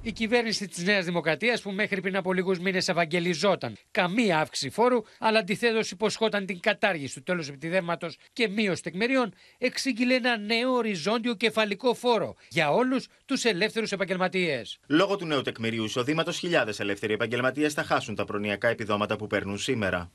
[0.05, 5.03] Η κυβέρνηση της Νέας Δημοκρατίας, που μέχρι πριν από λίγους μήνες ευαγγελιζόταν καμία αύξηση φόρου,
[5.19, 11.35] αλλά αντιθέτως υποσχόταν την κατάργηση του τέλους επιτιδεύματο και μείωση τεκμηρίων, εξήγηλε ένα νέο οριζόντιο
[11.35, 14.79] κεφαλικό φόρο για όλους τους ελεύθερους επαγγελματίες.
[14.87, 19.59] Λόγω του νέου τεκμηρίου εισοδήματος, χιλιάδες ελεύθεροι επαγγελματίες θα χάσουν τα προνοιακά επιδόματα που παίρνουν
[19.59, 20.11] σήμερα.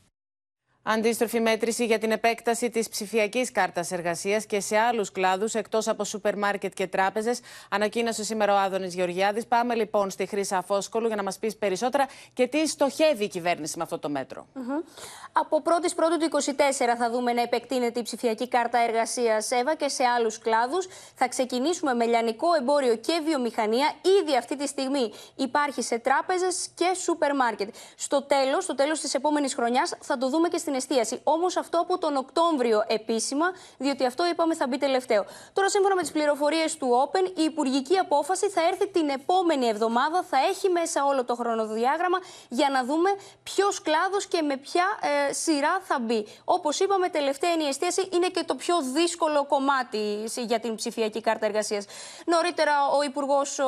[0.90, 6.04] Αντίστροφη μέτρηση για την επέκταση της ψηφιακής κάρτας εργασίας και σε άλλους κλάδους εκτός από
[6.04, 9.46] σούπερ μάρκετ και τράπεζες, ανακοίνωσε σήμερα ο Άδωνης Γεωργιάδης.
[9.46, 13.78] Πάμε λοιπόν στη Χρήσα Φόσκολου για να μας πεις περισσότερα και τι στοχεύει η κυβέρνηση
[13.78, 14.48] με αυτό το μέτρο.
[14.56, 14.84] Mm-hmm.
[15.32, 19.88] Από 1η Πρώτου του 2024 θα δούμε να επεκτείνεται η ψηφιακή κάρτα εργασίας ΕΒΑ και
[19.88, 20.88] σε άλλους κλάδους.
[21.16, 23.94] Θα ξεκινήσουμε με λιανικό εμπόριο και βιομηχανία.
[24.22, 27.76] Ήδη αυτή τη στιγμή υπάρχει σε τράπεζες και σούπερ μάρκετ.
[27.96, 31.22] Στο τέλος, στο τέλος της επόμενης χρονιάς, θα το δούμε και στην εστίαση.
[31.24, 33.46] Όμως αυτό από τον Οκτώβριο επίσημα,
[33.78, 35.26] διότι αυτό είπαμε θα μπει τελευταίο.
[35.54, 40.24] Τώρα, σύμφωνα με τις πληροφορίες του Open, η υπουργική απόφαση θα έρθει την επόμενη εβδομάδα.
[40.30, 42.18] Θα έχει μέσα όλο το χρονοδιάγραμμα
[42.50, 43.10] για να δούμε
[43.44, 44.86] ποιος κλάδος και με ποια
[45.30, 46.28] ε, σειρά θα μπει.
[46.44, 48.10] Όπως είπαμε, τελευταία είναι η εστίαση.
[48.14, 51.86] Είναι και το πιο δύσκολο κομμάτι για την ψηφιακή κάρτα εργασίας.
[52.26, 53.66] Νωρίτερα, ο Υπουργός ο,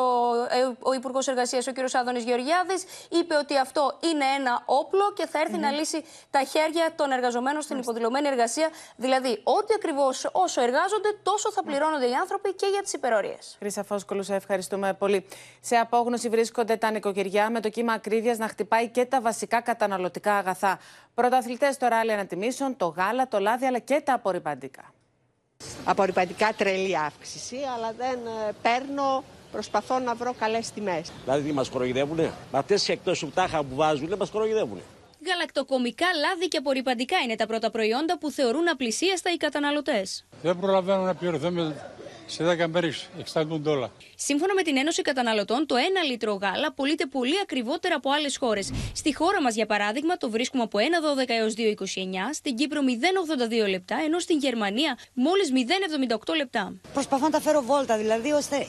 [0.92, 1.96] ε, Υπουργός Εργασίας, ο κ.
[1.96, 6.94] Άδωνης Γεωργιάδης, είπε ότι αυτό είναι ένα όπλο και θα έρθει να λύσει τα χέρια
[7.02, 8.70] των εργαζομένων στην υποδηλωμένη εργασία.
[8.96, 13.56] Δηλαδή, ό,τι ακριβώς όσο εργάζονται, τόσο θα πληρώνονται οι άνθρωποι και για τις υπερορίες.
[13.60, 15.26] Χρήσα Φόσκολου, σε ευχαριστούμε πολύ.
[15.62, 20.34] Σε απόγνωση βρίσκονται τα νοικοκυριά με το κύμα ακρίβειας να χτυπάει και τα βασικά καταναλωτικά
[20.34, 20.80] αγαθά.
[21.14, 24.94] Πρωταθλητές στο ράλι ανατιμήσεων, το γάλα, το λάδι αλλά και τα απορριπαντικά.
[25.86, 31.12] Απορριπαντικά τρελή αύξηση, αλλά δεν ε, παίρνω προσπαθώ να βρω καλές τιμές.
[31.24, 32.32] Δηλαδή τι μα κοροϊδεύουνε.
[32.52, 34.82] Αυτές οι εκτός που τάχα που βάζουν μας κοροϊδεύουνε.
[35.28, 40.26] Γαλακτοκομικά, λάδι και απορριπαντικά είναι τα πρώτα προϊόντα που θεωρούν απλησίαστα οι καταναλωτές.
[40.42, 41.52] Δεν προλαβαίνω να πληρωθώ
[42.26, 43.92] σε 10 μέρες 60 δόλα.
[44.16, 48.72] Σύμφωνα με την Ένωση Καταναλωτών, το 1 λίτρο γάλα πωλείται πολύ ακριβότερα από άλλες χώρες.
[48.94, 53.98] Στη χώρα μας, για παράδειγμα, το βρίσκουμε από 1,12 έως 2,29, στην Κύπρο 0,82 λεπτά,
[54.06, 56.74] ενώ στην Γερμανία μόλις 0,78 λεπτά.
[56.94, 58.66] Προσπαθώ να τα φέρω βόλτα, δηλαδή ώστε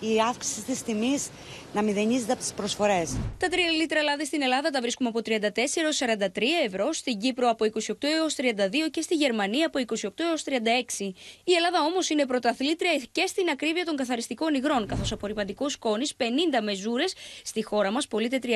[0.00, 1.28] η αύξηση της τιμής
[1.72, 3.16] να μηδενίζεται από τις προσφορές.
[3.38, 7.48] Τα 3 λίτρα λάδι στην Ελλάδα τα βρίσκουμε από 34 έω 43 ευρώ, στην Κύπρο
[7.48, 11.12] από 28 έως 32 και στη Γερμανία από 28 έως 36.
[11.44, 16.22] Η Ελλάδα όμως είναι πρωταθλήτρια και στην ακρίβεια των καθαριστικών υγρών, καθώς απορριπαντικό σκόνη 50
[16.62, 18.48] μεζούρες στη χώρα μας πωλείται 361%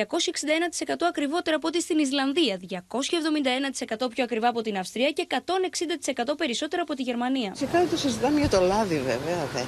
[1.09, 6.93] ακριβότερα από ό,τι στην Ισλανδία, 271% πιο ακριβά από την Αυστρία και 160% περισσότερα από
[6.93, 7.55] τη Γερμανία.
[7.55, 9.65] Σε κάτι το συζητάμε για το λάδι, βέβαια, δεν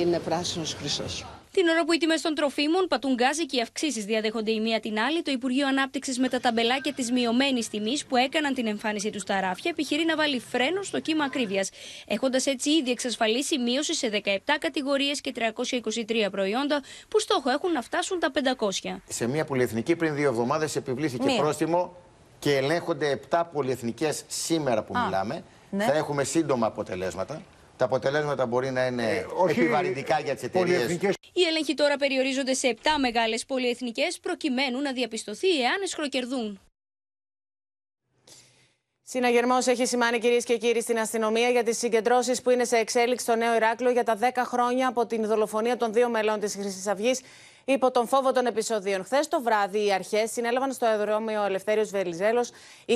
[0.00, 1.24] είναι πράσινος χρυσός.
[1.52, 4.80] Την ώρα που οι τιμές των τροφίμων πατούν γκάζι και οι αυξήσεις διαδέχονται η μία
[4.80, 9.10] την άλλη, το Υπουργείο Ανάπτυξης με τα ταμπελάκια της μειωμένης τιμής που έκαναν την εμφάνιση
[9.10, 11.70] τους στα ράφια επιχειρεί να βάλει φρένο στο κύμα ακρίβειας,
[12.06, 17.82] έχοντας έτσι ήδη εξασφαλίσει μείωση σε 17 κατηγορίες και 323 προϊόντα που στόχο έχουν να
[17.82, 18.96] φτάσουν τα 500.
[19.08, 21.96] Σε μια πολυεθνική πριν δύο εβδομάδες επιβλήθηκε πρόστιμο
[22.38, 25.42] και ελέγχονται 7 πολυεθνικές σήμερα που μιλάμε.
[25.70, 25.84] Ναι.
[25.84, 27.42] Θα έχουμε σύντομα αποτελέσματα.
[27.76, 30.90] Τα αποτελέσματα μπορεί να είναι ε, επιβαρυντικά για τις εταιρείες.
[31.32, 36.60] Οι έλεγχοι τώρα περιορίζονται σε 7 μεγάλες πολυεθνικές προκειμένου να διαπιστωθεί εάν εσχροκερδούν.
[39.02, 43.24] Συναγερμός έχει σημάνει κυρίες και κύριοι στην αστυνομία για τις συγκεντρώσεις που είναι σε εξέλιξη
[43.24, 46.86] στο Νέο Ηράκλειο για τα 10 χρόνια από την δολοφονία των δύο μελών της Χρυσής
[46.86, 47.20] Αυγής
[47.68, 52.44] Υπό τον φόβο των επεισοδίων, χθες το βράδυ οι αρχές συνέλαβαν στο αεροδρόμιο Ελευθέριος Βελιζέλο
[52.86, 52.94] 21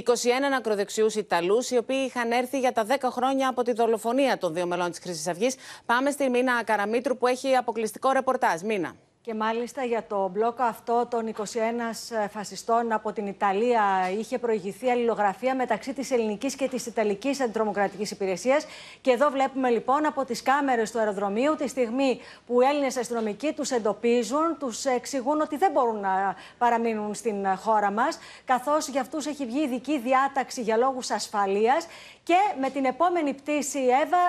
[0.57, 4.66] ακροδεξιούς Ιταλούς, οι οποίοι είχαν έρθει για τα 10 χρόνια από τη δολοφονία των δύο
[4.66, 5.55] μελών της Χρυσής Αυγής.
[5.87, 8.61] Πάμε στη Μίνα Καραμίτρου που έχει αποκλειστικό ρεπορτάζ.
[8.61, 8.95] Μίνα.
[9.23, 11.43] Και μάλιστα για το μπλόκο αυτό των 21
[12.25, 13.83] ε, φασιστών από την Ιταλία
[14.18, 18.66] είχε προηγηθεί αλληλογραφία μεταξύ της ελληνικής και της ιταλικής αντιτρομοκρατικής υπηρεσίας.
[19.01, 23.53] Και εδώ βλέπουμε λοιπόν από τις κάμερες του αεροδρομίου τη στιγμή που οι Έλληνες αστυνομικοί
[23.53, 29.27] τους εντοπίζουν, τους εξηγούν ότι δεν μπορούν να παραμείνουν στην χώρα μας, καθώς για αυτούς
[29.27, 31.87] έχει βγει ειδική διάταξη για λόγους ασφαλείας
[32.31, 34.22] και με την επόμενη πτήση, Εύα,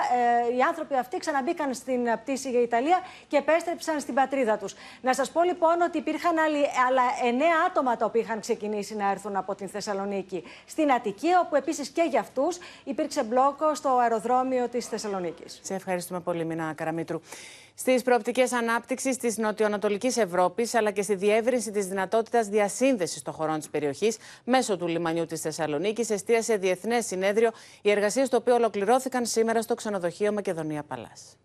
[0.48, 4.74] ε, οι άνθρωποι αυτοί ξαναμπήκαν στην πτήση για Ιταλία και επέστρεψαν στην πατρίδα τους.
[5.00, 9.10] Να σας πω λοιπόν ότι υπήρχαν άλλοι, άλλα εννέα άτομα τα οποία είχαν ξεκινήσει να
[9.10, 14.68] έρθουν από την Θεσσαλονίκη στην Αττική, όπου επίσης και για αυτούς υπήρξε μπλόκο στο αεροδρόμιο
[14.68, 15.60] της Θεσσαλονίκης.
[15.62, 17.20] Σε ευχαριστούμε πολύ, Μινά Καραμίτρου
[17.74, 23.58] στις προοπτικές ανάπτυξης της νοτιοανατολικής Ευρώπης, αλλά και στη διεύρυνση της δυνατότητας διασύνδεσης των χωρών
[23.58, 27.50] της περιοχής μέσω του λιμανιού της Θεσσαλονίκης, εστίασε διεθνές συνέδριο,
[27.82, 31.36] οι εργασίες του οποίου ολοκληρώθηκαν σήμερα στο ξενοδοχείο Μακεδονία Παλάς.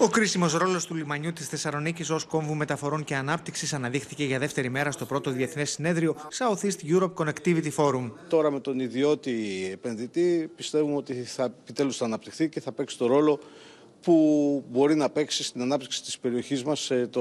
[0.00, 4.68] Ο κρίσιμος ρόλος του λιμανιού της Θεσσαλονίκης ως κόμβου μεταφορών και ανάπτυξης αναδείχθηκε για δεύτερη
[4.68, 8.10] μέρα στο πρώτο διεθνές συνέδριο Southeast Europe Connectivity Forum.
[8.28, 13.06] Τώρα με τον ιδιώτη επενδυτή πιστεύουμε ότι θα επιτέλους θα αναπτυχθεί και θα παίξει το
[13.06, 13.40] ρόλο
[14.02, 17.20] που μπορεί να παίξει στην ανάπτυξη της περιοχής μας το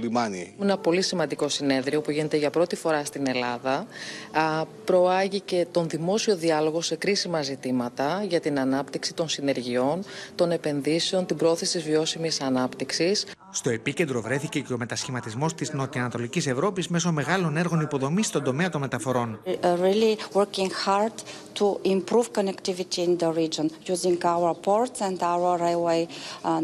[0.00, 0.38] λιμάνι.
[0.38, 3.86] Είναι ένα πολύ σημαντικό συνέδριο που γίνεται για πρώτη φορά στην Ελλάδα.
[4.84, 10.04] Προάγει και τον δημόσιο διάλογο σε κρίσιμα ζητήματα για την ανάπτυξη των συνεργειών,
[10.34, 13.26] των επενδύσεων, την πρόθεση της βιώσιμης ανάπτυξης.
[13.56, 18.70] Στο επίκεντρο βρέθηκε και ο μετασχηματισμός της νοτιοανατολικής Ευρώπης μέσω μεγάλων έργων υποδομής στον τομέα
[18.70, 19.40] των μεταφορών.
[19.62, 21.14] Really working hard
[21.58, 26.06] to improve connectivity in the region using our ports and our railway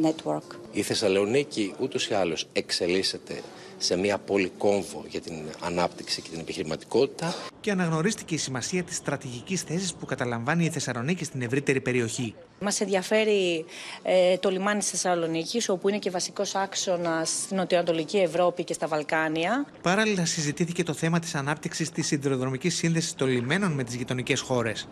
[0.03, 0.59] network.
[0.73, 3.43] Η Θεσσαλονίκη ούτως ή άλλως εξελίσσεται
[3.83, 7.35] σε μια πόλη κόμβο για την ανάπτυξη και την επιχειρηματικότητα.
[7.61, 12.35] Και αναγνωρίστηκε η σημασία της στρατηγικής θέσης που καταλαμβάνει η Θεσσαλονίκη στην ευρύτερη περιοχή.
[12.61, 13.65] Μας ενδιαφέρει
[14.03, 18.87] ε, το λιμάνι της Θεσσαλονίκης, όπου είναι και βασικός άξονας στην Νοτιοανατολική Ευρώπη και στα
[18.87, 19.67] Βαλκάνια.
[19.83, 24.89] Παράλληλα συζητήθηκε το θέμα της ανάπτυξης της σιδηροδρομικής σύνδεσης των λιμένων με τις γειτονικές χώρες.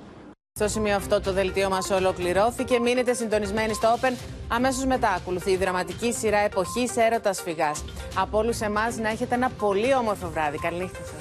[0.61, 2.79] Στο σημείο αυτό το δελτίο μας ολοκληρώθηκε.
[2.79, 4.13] Μείνετε συντονισμένοι στο Open.
[4.49, 7.85] Αμέσως μετά ακολουθεί η δραματική σειρά εποχής έρωτας φυγάς.
[8.19, 10.59] Από όλους εμάς να έχετε ένα πολύ όμορφο βράδυ.
[10.59, 11.20] Καλή νύχτα σας.